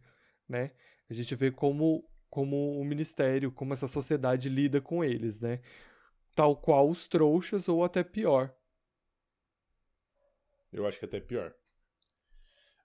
[0.48, 0.70] né?
[1.10, 5.60] A gente vê como, como o ministério, como essa sociedade lida com eles, né?
[6.34, 8.54] Tal qual os trouxas ou até pior.
[10.72, 11.52] Eu acho que até pior.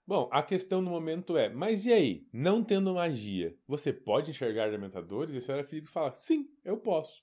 [0.06, 2.28] Bom, a questão no momento é, mas e aí?
[2.32, 5.34] Não tendo magia, você pode enxergar dementadores?
[5.34, 7.22] E a senhora Fig fala, sim, eu posso.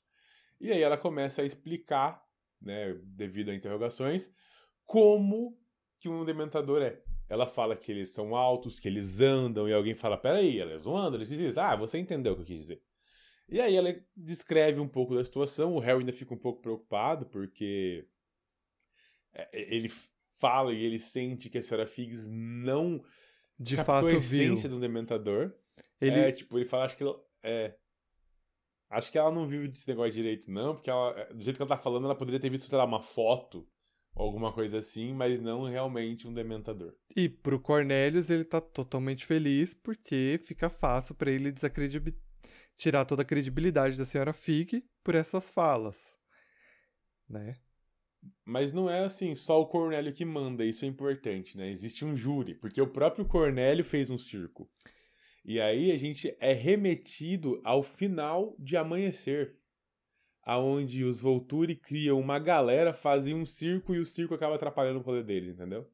[0.59, 2.25] E aí ela começa a explicar,
[2.61, 4.33] né, devido a interrogações,
[4.85, 5.57] como
[5.99, 7.01] que um dementador é.
[7.29, 10.95] Ela fala que eles são altos, que eles andam, e alguém fala: peraí, eles não
[10.95, 12.81] andam, eles dizem: ah, você entendeu o que eu quis dizer.
[13.49, 17.25] E aí ela descreve um pouco da situação, o Harry ainda fica um pouco preocupado,
[17.27, 18.05] porque
[19.33, 19.89] é, ele
[20.37, 23.01] fala e ele sente que a senhora Figs não
[23.57, 24.77] de fato a essência viu.
[24.77, 25.53] do dementador.
[25.99, 26.19] Ele...
[26.19, 27.03] É, tipo, ele fala, acho que
[27.41, 27.75] é,
[28.89, 31.69] Acho que ela não vive desse negócio direito, não, porque ela, do jeito que ela
[31.69, 33.67] tá falando, ela poderia ter visto, sei lá, uma foto
[34.23, 36.93] alguma coisa assim, mas não realmente um dementador.
[37.15, 41.53] E pro Cornelius ele tá totalmente feliz porque fica fácil para ele
[42.75, 46.17] tirar toda a credibilidade da senhora Fig por essas falas,
[47.29, 47.55] né?
[48.43, 51.69] Mas não é assim, só o Cornélio que manda, isso é importante, né?
[51.69, 54.69] Existe um júri, porque o próprio Cornélio fez um circo.
[55.45, 59.57] E aí a gente é remetido ao final de Amanhecer,
[60.47, 65.03] aonde os Volturi criam uma galera, fazem um circo e o circo acaba atrapalhando o
[65.03, 65.85] poder deles, entendeu?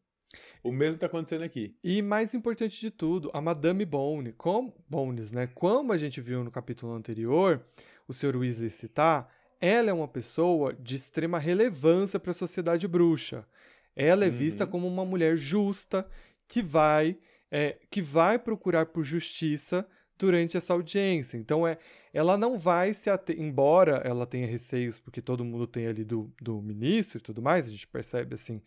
[0.63, 1.75] O mesmo tá acontecendo aqui.
[1.83, 5.47] E mais importante de tudo, a Madame Bone, com, Bones, né?
[5.47, 7.65] Como a gente viu no capítulo anterior,
[8.07, 8.37] o Sr.
[8.37, 9.27] Weasley citar,
[9.59, 13.47] ela é uma pessoa de extrema relevância para a sociedade bruxa.
[13.95, 14.33] Ela é uhum.
[14.33, 16.07] vista como uma mulher justa
[16.47, 17.17] que vai
[17.49, 19.87] é, que vai procurar por justiça
[20.17, 21.37] durante essa audiência.
[21.37, 21.79] Então, é,
[22.13, 26.31] ela não vai se ater, embora ela tenha receios, porque todo mundo tem ali do,
[26.39, 28.61] do ministro e tudo mais, a gente percebe assim,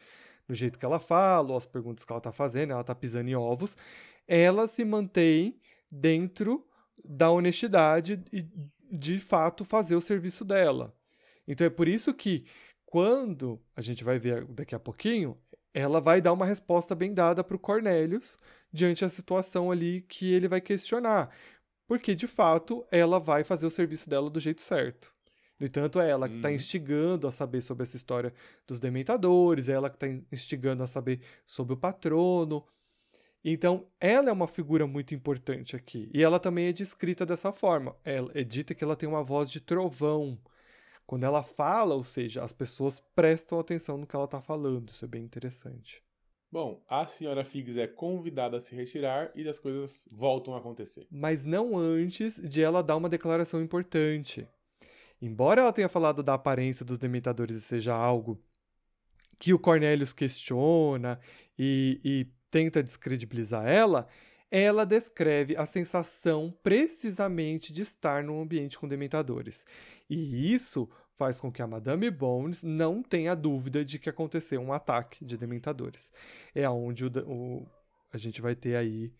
[0.48, 3.30] no jeito que ela fala, ou as perguntas que ela está fazendo, ela está pisando
[3.30, 3.76] em ovos,
[4.26, 6.66] ela se mantém dentro
[7.04, 8.44] da honestidade e,
[8.90, 10.92] de fato, fazer o serviço dela.
[11.46, 12.44] Então, é por isso que,
[12.84, 15.38] quando a gente vai ver daqui a pouquinho,
[15.72, 18.38] ela vai dar uma resposta bem dada para o Cornelius
[18.72, 21.30] diante da situação ali que ele vai questionar.
[21.86, 25.12] Porque, de fato, ela vai fazer o serviço dela do jeito certo.
[25.58, 26.54] No entanto, é ela que está uhum.
[26.54, 28.34] instigando a saber sobre essa história
[28.66, 32.66] dos dementadores, é ela que está instigando a saber sobre o patrono.
[33.42, 36.10] Então, ela é uma figura muito importante aqui.
[36.12, 37.96] E ela também é descrita dessa forma.
[38.04, 40.38] Ela é dita que ela tem uma voz de trovão.
[41.06, 44.88] Quando ela fala, ou seja, as pessoas prestam atenção no que ela está falando.
[44.90, 46.02] Isso é bem interessante.
[46.56, 51.06] Bom, a senhora Figs é convidada a se retirar e as coisas voltam a acontecer.
[51.10, 54.48] Mas não antes de ela dar uma declaração importante.
[55.20, 58.42] Embora ela tenha falado da aparência dos dementadores e seja algo
[59.38, 61.20] que o Cornelius questiona
[61.58, 64.08] e, e tenta descredibilizar ela,
[64.50, 69.66] ela descreve a sensação precisamente de estar num ambiente com dementadores.
[70.08, 74.72] E isso faz com que a Madame Bones não tenha dúvida de que aconteceu um
[74.72, 76.12] ataque de dementadores.
[76.54, 77.66] É onde o, o,
[78.12, 79.12] a gente vai ter aí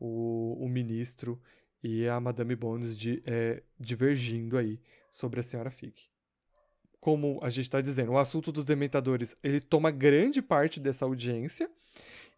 [0.00, 1.40] o, o ministro
[1.82, 4.80] e a Madame Bones de, é, divergindo aí
[5.10, 5.94] sobre a senhora Fig.
[7.00, 11.70] Como a gente está dizendo, o assunto dos dementadores ele toma grande parte dessa audiência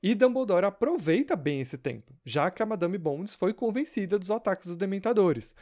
[0.02, 4.66] e Dumbledore aproveita bem esse tempo, já que a Madame Bones foi convencida dos ataques
[4.66, 5.56] dos dementadores.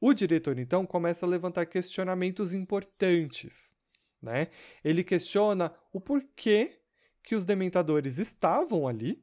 [0.00, 3.76] O diretor, então, começa a levantar questionamentos importantes.
[4.22, 4.48] Né?
[4.82, 6.78] Ele questiona o porquê
[7.22, 9.22] que os dementadores estavam ali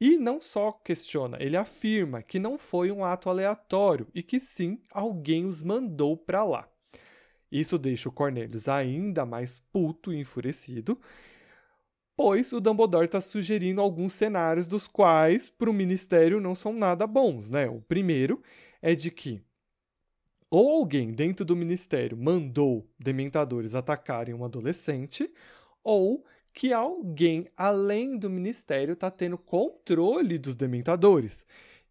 [0.00, 4.80] e não só questiona, ele afirma que não foi um ato aleatório e que sim,
[4.90, 6.68] alguém os mandou para lá.
[7.52, 10.98] Isso deixa o Cornelius ainda mais puto e enfurecido.
[12.16, 17.06] pois o Dumbledore está sugerindo alguns cenários dos quais, para o Ministério, não são nada
[17.06, 17.68] bons, né?
[17.68, 18.42] O primeiro
[18.82, 19.42] é de que
[20.50, 25.32] ou alguém dentro do Ministério mandou dementadores atacarem um adolescente,
[25.82, 31.46] ou que alguém além do Ministério está tendo controle dos dementadores.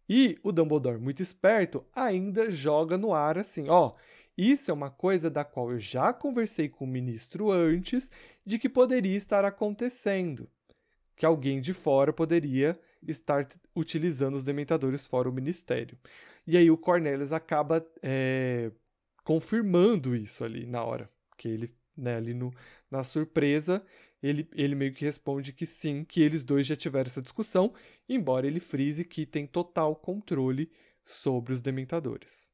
[0.08, 3.94] E o Dumbledore, muito esperto, ainda joga no ar assim: ó,
[4.36, 8.10] isso é uma coisa da qual eu já conversei com o ministro antes
[8.44, 10.48] de que poderia estar acontecendo.
[11.16, 15.98] Que alguém de fora poderia estar utilizando os dementadores fora o ministério.
[16.50, 18.72] E aí o Cornelius acaba é,
[19.22, 21.08] confirmando isso ali na hora.
[21.36, 22.52] Que ele, né, ali no,
[22.90, 23.80] na surpresa,
[24.20, 27.72] ele, ele meio que responde que sim, que eles dois já tiveram essa discussão,
[28.08, 30.68] embora ele frise que tem total controle
[31.04, 32.50] sobre os dementadores.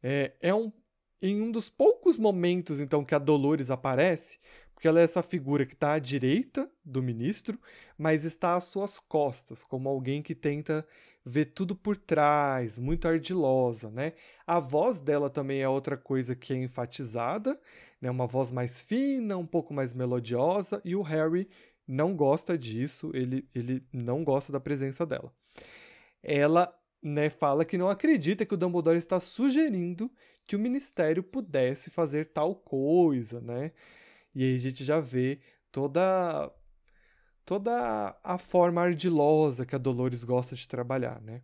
[0.00, 0.72] É, é um,
[1.20, 4.38] em um dos poucos momentos, então, que a Dolores aparece,
[4.72, 7.58] porque ela é essa figura que está à direita do ministro,
[7.98, 10.86] mas está às suas costas, como alguém que tenta
[11.24, 14.14] ver tudo por trás, muito ardilosa, né?
[14.46, 17.60] A voz dela também é outra coisa que é enfatizada,
[18.00, 18.10] né?
[18.10, 21.48] Uma voz mais fina, um pouco mais melodiosa, e o Harry
[21.86, 25.32] não gosta disso, ele, ele não gosta da presença dela.
[26.22, 30.10] Ela né, fala que não acredita que o Dumbledore está sugerindo
[30.46, 33.72] que o ministério pudesse fazer tal coisa, né?
[34.34, 35.40] E aí a gente já vê
[35.72, 36.52] toda
[37.44, 41.42] toda a forma ardilosa que a Dolores gosta de trabalhar, né?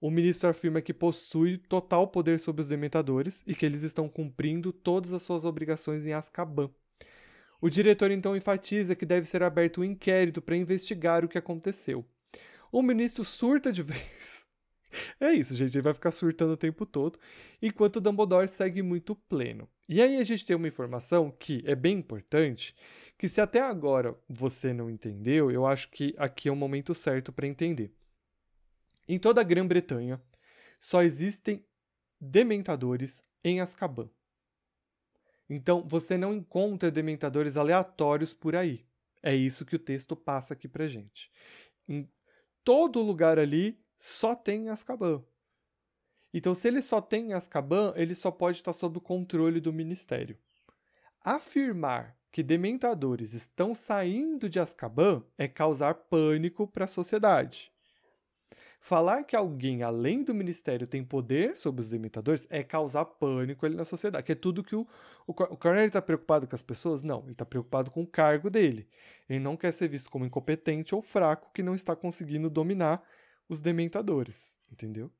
[0.00, 4.72] O ministro afirma que possui total poder sobre os dementadores e que eles estão cumprindo
[4.72, 6.68] todas as suas obrigações em Azkaban.
[7.60, 12.04] O diretor então enfatiza que deve ser aberto um inquérito para investigar o que aconteceu.
[12.72, 14.48] O ministro surta de vez.
[15.20, 15.76] É isso, gente.
[15.76, 17.18] Ele vai ficar surtando o tempo todo,
[17.62, 19.68] enquanto Dumbledore segue muito pleno.
[19.88, 22.74] E aí a gente tem uma informação que é bem importante,
[23.22, 27.32] que se até agora você não entendeu, eu acho que aqui é o momento certo
[27.32, 27.94] para entender.
[29.06, 30.20] Em toda a Grã-Bretanha,
[30.80, 31.64] só existem
[32.20, 34.10] dementadores em Azkaban.
[35.48, 38.84] Então, você não encontra dementadores aleatórios por aí.
[39.22, 41.30] É isso que o texto passa aqui pra gente.
[41.88, 42.10] Em
[42.64, 45.24] todo lugar ali só tem Azkaban.
[46.34, 50.36] Então, se ele só tem Azkaban, ele só pode estar sob o controle do ministério.
[51.20, 57.70] Afirmar que dementadores estão saindo de Azkaban é causar pânico para a sociedade.
[58.80, 63.76] Falar que alguém além do ministério tem poder sobre os dementadores é causar pânico ali
[63.76, 64.88] na sociedade, que é tudo que o,
[65.24, 67.02] o, o está preocupado com as pessoas?
[67.02, 68.88] Não, ele está preocupado com o cargo dele.
[69.28, 73.06] Ele não quer ser visto como incompetente ou fraco que não está conseguindo dominar
[73.48, 75.12] os dementadores, entendeu?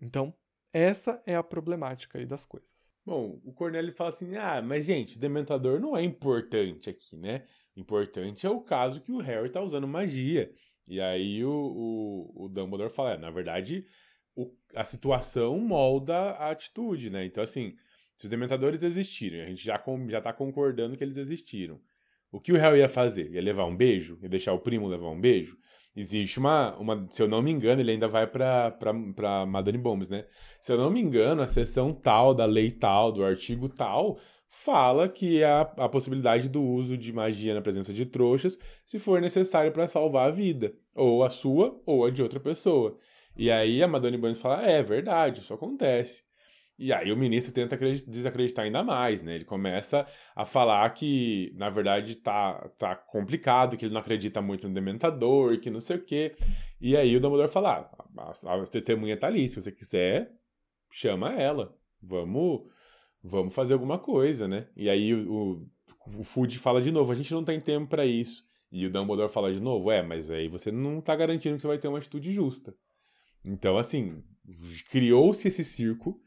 [0.00, 0.32] Então,
[0.76, 2.94] essa é a problemática aí das coisas.
[3.04, 7.44] Bom, o Cornélio fala assim: ah, mas gente, o dementador não é importante aqui, né?
[7.74, 10.52] Importante é o caso que o Harry tá usando magia.
[10.86, 13.86] E aí o, o, o Dumbledore fala, é, na verdade,
[14.34, 17.24] o, a situação molda a atitude, né?
[17.24, 17.74] Então, assim,
[18.14, 21.80] se os dementadores existirem, a gente já, com, já tá concordando que eles existiram.
[22.30, 23.30] O que o Harry ia fazer?
[23.32, 24.18] Ia levar um beijo?
[24.22, 25.56] Ia deixar o primo levar um beijo?
[25.96, 28.76] Existe uma, uma se eu não me engano, ele ainda vai pra
[29.48, 30.26] Madame Bombs, né?
[30.60, 34.18] Se eu não me engano, a seção tal, da lei tal, do artigo tal,
[34.50, 39.22] fala que há a possibilidade do uso de magia na presença de trouxas se for
[39.22, 42.98] necessário para salvar a vida, ou a sua ou a de outra pessoa.
[43.34, 46.25] E aí a Madame Bunny fala: é verdade, isso acontece.
[46.78, 49.34] E aí o ministro tenta desacreditar ainda mais, né?
[49.34, 54.68] Ele começa a falar que, na verdade, tá, tá complicado, que ele não acredita muito
[54.68, 56.36] no dementador, que não sei o quê.
[56.80, 60.30] E aí o Dumbledore fala, ah, a, a testemunha tá ali, se você quiser,
[60.90, 61.74] chama ela.
[62.02, 62.66] Vamos
[63.22, 64.68] vamos fazer alguma coisa, né?
[64.76, 65.66] E aí o,
[66.06, 68.44] o, o Food fala de novo, a gente não tem tempo para isso.
[68.70, 71.66] E o Dumbledore fala de novo, é, mas aí você não tá garantindo que você
[71.66, 72.74] vai ter uma atitude justa.
[73.44, 74.22] Então, assim,
[74.90, 76.20] criou-se esse circo,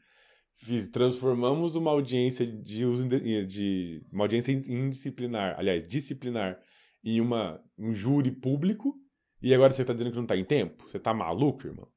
[0.92, 6.60] transformamos uma audiência de uso de, de, uma audiência indisciplinar, aliás, disciplinar,
[7.02, 8.94] em uma, um júri público,
[9.42, 10.86] e agora você tá dizendo que não tá em tempo?
[10.86, 11.88] Você tá maluco, irmão?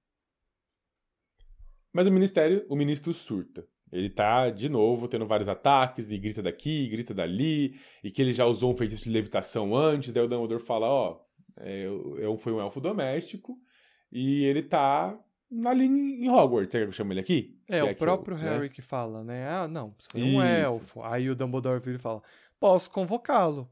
[1.92, 3.68] Mas o ministério, o ministro surta.
[3.92, 8.34] Ele tá, de novo, tendo vários ataques, e grita daqui, grita dali, e que ele
[8.34, 11.20] já usou um feitiço de levitação antes, daí o Dumbledore fala, ó,
[11.58, 13.56] é, eu, foi um elfo doméstico,
[14.12, 15.20] e ele tá
[15.66, 17.60] ali em Hogwarts, você quer que eu chame ele aqui?
[17.68, 18.70] É, que o é próprio eu, Harry né?
[18.70, 19.48] que fala, né?
[19.48, 21.04] Ah, não, você foi um elfo.
[21.04, 22.22] Aí o Dumbledore vira e fala,
[22.60, 23.70] posso convocá-lo.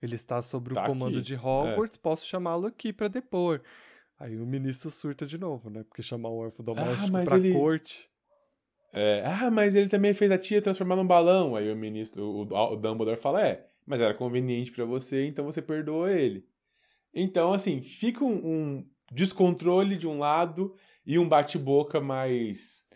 [0.00, 3.60] Ele está sob o Tá comando aqui, de Hogwarts, posso chamá-lo aqui para depor.
[4.18, 5.84] Aí o ministro surta de novo, né?
[5.84, 8.10] Porque chamar um elfo doméstico mas pra ele- corte...
[8.94, 11.56] É, ah, mas ele também fez a tia transformar num balão.
[11.56, 15.62] Aí o ministro, o, o Dumbledore fala, é, mas era conveniente para você, então você
[15.62, 16.46] perdoou ele.
[17.14, 22.86] Então, assim, fica um, um descontrole de um lado e um bate-boca mais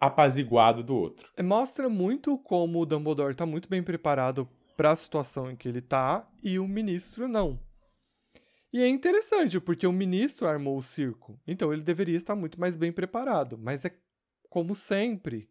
[0.00, 1.30] apaziguado do outro.
[1.36, 5.68] É, mostra muito como o Dumbledore está muito bem preparado para a situação em que
[5.68, 7.58] ele está e o ministro não.
[8.72, 12.74] E é interessante, porque o ministro armou o circo, então ele deveria estar muito mais
[12.74, 13.56] bem preparado.
[13.56, 13.96] Mas é
[14.50, 15.48] como sempre,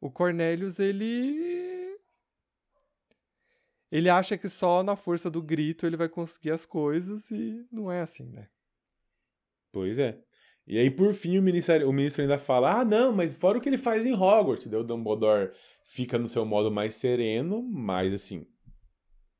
[0.00, 1.98] o Cornelius ele
[3.92, 7.90] ele acha que só na força do grito ele vai conseguir as coisas e não
[7.90, 8.48] é assim, né?
[9.72, 10.18] Pois é.
[10.70, 13.60] E aí, por fim, o, ministério, o ministro ainda fala: ah, não, mas fora o
[13.60, 14.66] que ele faz em Hogwarts.
[14.66, 15.50] O Dumbledore
[15.84, 18.46] fica no seu modo mais sereno, mais assim,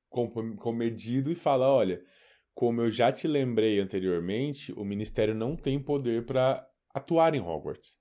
[0.09, 2.03] comedido, e fala: olha,
[2.53, 7.97] como eu já te lembrei anteriormente, o ministério não tem poder para atuar em Hogwarts.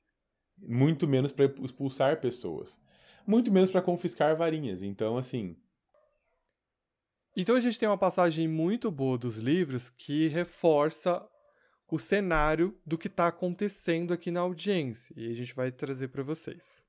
[0.57, 2.81] Muito menos para expulsar pessoas.
[3.27, 4.81] Muito menos para confiscar varinhas.
[4.81, 5.55] Então, assim.
[7.37, 11.23] Então a gente tem uma passagem muito boa dos livros que reforça
[11.95, 15.13] o cenário do que está acontecendo aqui na audiência.
[15.17, 16.85] E a gente vai trazer para vocês.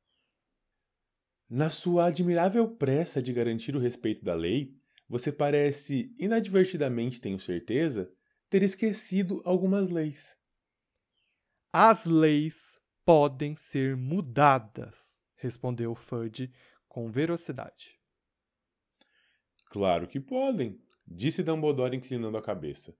[1.48, 4.72] Na sua admirável pressa de garantir o respeito da lei,
[5.08, 8.12] você parece, inadvertidamente tenho certeza,
[8.48, 10.38] ter esquecido algumas leis.
[11.72, 16.52] As leis podem ser mudadas, respondeu Fudge
[16.88, 17.98] com velocidade.
[19.66, 22.96] Claro que podem, disse Dumbledore inclinando a cabeça.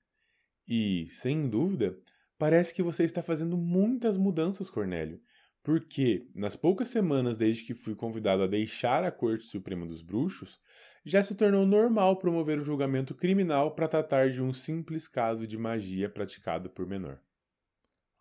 [0.73, 1.99] E, sem dúvida,
[2.39, 5.21] parece que você está fazendo muitas mudanças, Cornélio,
[5.65, 10.61] porque, nas poucas semanas desde que fui convidado a deixar a Corte Suprema dos Bruxos,
[11.05, 15.59] já se tornou normal promover o julgamento criminal para tratar de um simples caso de
[15.59, 17.21] magia praticado por menor.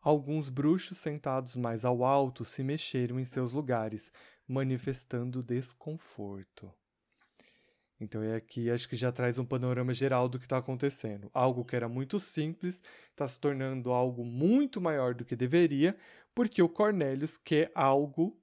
[0.02, 4.12] Alguns bruxos sentados mais ao alto se mexeram em seus lugares,
[4.48, 6.74] manifestando desconforto.
[8.00, 11.30] Então é aqui acho que já traz um panorama geral do que está acontecendo.
[11.34, 12.82] Algo que era muito simples
[13.12, 15.98] está se tornando algo muito maior do que deveria,
[16.34, 18.40] porque o Cornelius quer algo.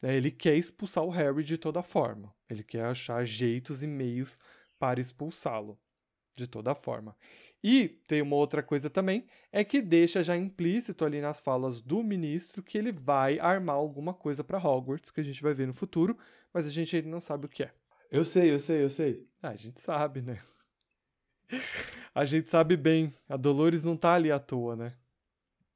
[0.00, 2.34] Né, ele quer expulsar o Harry de toda forma.
[2.48, 4.38] Ele quer achar jeitos e meios
[4.78, 5.78] para expulsá-lo
[6.36, 7.16] de toda forma.
[7.62, 12.02] E tem uma outra coisa também, é que deixa já implícito ali nas falas do
[12.04, 15.72] ministro que ele vai armar alguma coisa para Hogwarts, que a gente vai ver no
[15.72, 16.16] futuro,
[16.54, 17.72] mas a gente ainda não sabe o que é.
[18.10, 19.28] Eu sei, eu sei, eu sei.
[19.42, 20.40] Ah, a gente sabe, né?
[22.14, 23.14] A gente sabe bem.
[23.28, 24.94] A Dolores não tá ali à toa, né?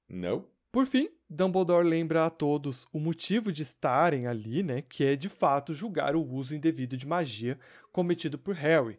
[0.09, 0.47] Não.
[0.71, 4.83] Por fim, Dumbledore lembra a todos o motivo de estarem ali, né?
[4.83, 7.59] Que é de fato julgar o uso indevido de magia
[7.93, 8.99] cometido por Harry.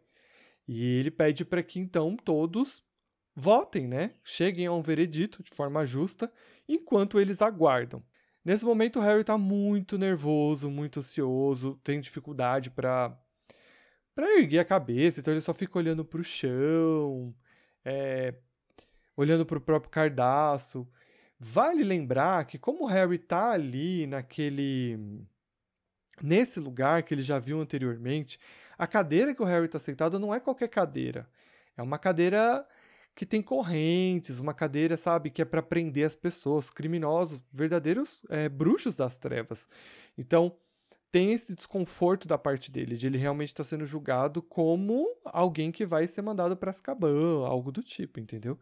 [0.67, 2.84] E ele pede para que então todos
[3.36, 4.13] votem, né?
[4.23, 6.31] Cheguem a um veredito de forma justa,
[6.67, 8.03] enquanto eles aguardam.
[8.45, 13.17] Nesse momento, o Harry está muito nervoso, muito ansioso, tem dificuldade para
[14.16, 17.34] para erguer a cabeça, então ele só fica olhando para o chão,
[17.84, 18.34] é,
[19.16, 20.88] olhando para o próprio cardaço.
[21.39, 25.26] Vale lembrar que como o Harry está ali naquele
[26.22, 28.39] nesse lugar que ele já viu anteriormente,
[28.78, 31.28] a cadeira que o Harry está sentado não é qualquer cadeira.
[31.76, 32.66] É uma cadeira
[33.16, 38.49] que tem correntes, uma cadeira, sabe, que é para prender as pessoas, criminosos, verdadeiros é,
[38.49, 39.68] bruxos das trevas.
[40.18, 40.55] Então,
[41.14, 45.72] tem esse desconforto da parte dele, de ele realmente estar tá sendo julgado como alguém
[45.72, 48.57] que vai ser mandado para Azkaban, algo do tipo, entendeu?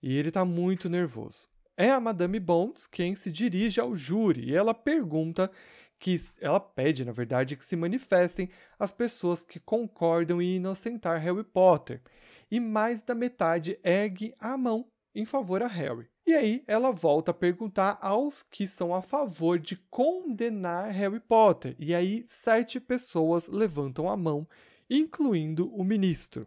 [0.00, 1.48] E ele está muito nervoso.
[1.76, 5.50] É a Madame Bonds quem se dirige ao júri e ela pergunta
[5.98, 8.48] que ela pede, na verdade, que se manifestem
[8.78, 12.00] as pessoas que concordam em inocentar Harry Potter
[12.48, 16.08] e mais da metade ergue a mão em favor a Harry.
[16.28, 21.74] E aí ela volta a perguntar aos que são a favor de condenar Harry Potter.
[21.78, 24.46] E aí sete pessoas levantam a mão,
[24.90, 26.46] incluindo o ministro.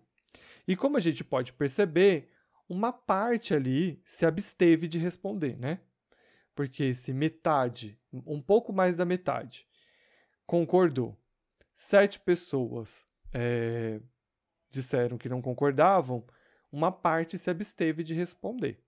[0.67, 2.29] E como a gente pode perceber,
[2.69, 5.79] uma parte ali se absteve de responder, né?
[6.53, 9.67] Porque se metade, um pouco mais da metade,
[10.45, 11.17] concordou,
[11.73, 13.99] sete pessoas é,
[14.69, 16.23] disseram que não concordavam,
[16.71, 18.79] uma parte se absteve de responder.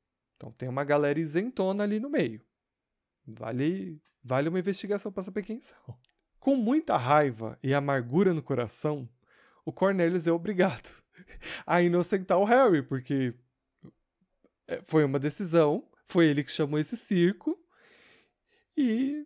[0.43, 2.41] Então tem uma galera isentona ali no meio.
[3.25, 5.97] Vale, vale uma investigação para saber quem são.
[6.37, 9.07] Com muita raiva e amargura no coração,
[9.63, 10.91] o Cornelius é obrigado
[11.65, 13.33] a inocentar o Harry, porque
[14.67, 17.57] é, foi uma decisão, foi ele que chamou esse circo
[18.75, 19.25] e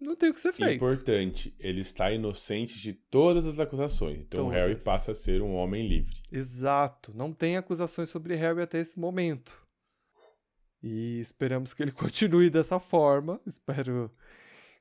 [0.00, 0.76] não tem o que ser feito.
[0.76, 4.24] Importante, ele está inocente de todas as acusações.
[4.24, 4.60] Então todas.
[4.60, 6.22] Harry passa a ser um homem livre.
[6.30, 7.16] Exato.
[7.16, 9.60] Não tem acusações sobre Harry até esse momento.
[10.82, 13.40] E esperamos que ele continue dessa forma.
[13.46, 14.10] Espero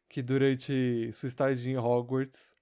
[0.09, 2.55] que durante sua estadia em Hogwarts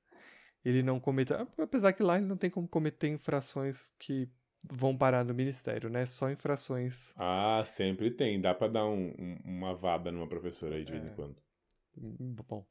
[0.64, 1.48] ele não cometa.
[1.58, 4.30] Apesar que lá ele não tem como cometer infrações que
[4.70, 6.06] vão parar no ministério, né?
[6.06, 7.14] Só infrações.
[7.18, 8.42] Ah, sempre tem.
[8.42, 11.14] Dá pra dar um, um, uma vada numa professora aí de vez em É.
[11.14, 11.36] quando.
[11.96, 12.66] Bom.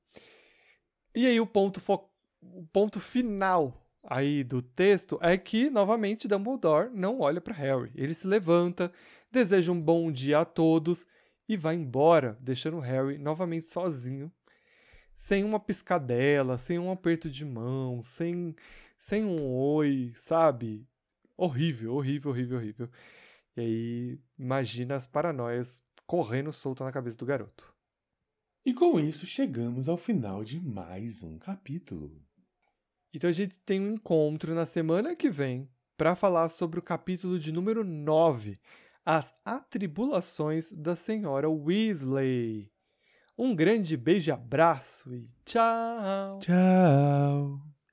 [1.14, 2.08] E aí o ponto, fo...
[2.42, 7.90] o ponto final aí do texto é que, novamente, Dumbledore não olha para Harry.
[7.94, 8.92] Ele se levanta,
[9.30, 11.06] deseja um bom dia a todos
[11.48, 14.30] e vai embora, deixando Harry novamente sozinho,
[15.14, 18.54] sem uma piscadela, sem um aperto de mão, sem,
[18.98, 20.86] sem um oi, sabe?
[21.36, 22.90] Horrível, horrível, horrível, horrível.
[23.56, 27.74] E aí, imagina as paranoias correndo solta na cabeça do garoto.
[28.64, 32.27] E com isso chegamos ao final de mais um capítulo.
[33.12, 37.38] Então a gente tem um encontro na semana que vem para falar sobre o capítulo
[37.38, 38.56] de número 9,
[39.04, 42.70] As Atribulações da Senhora Weasley.
[43.36, 46.38] Um grande beijo, abraço e tchau!
[46.40, 47.67] Tchau!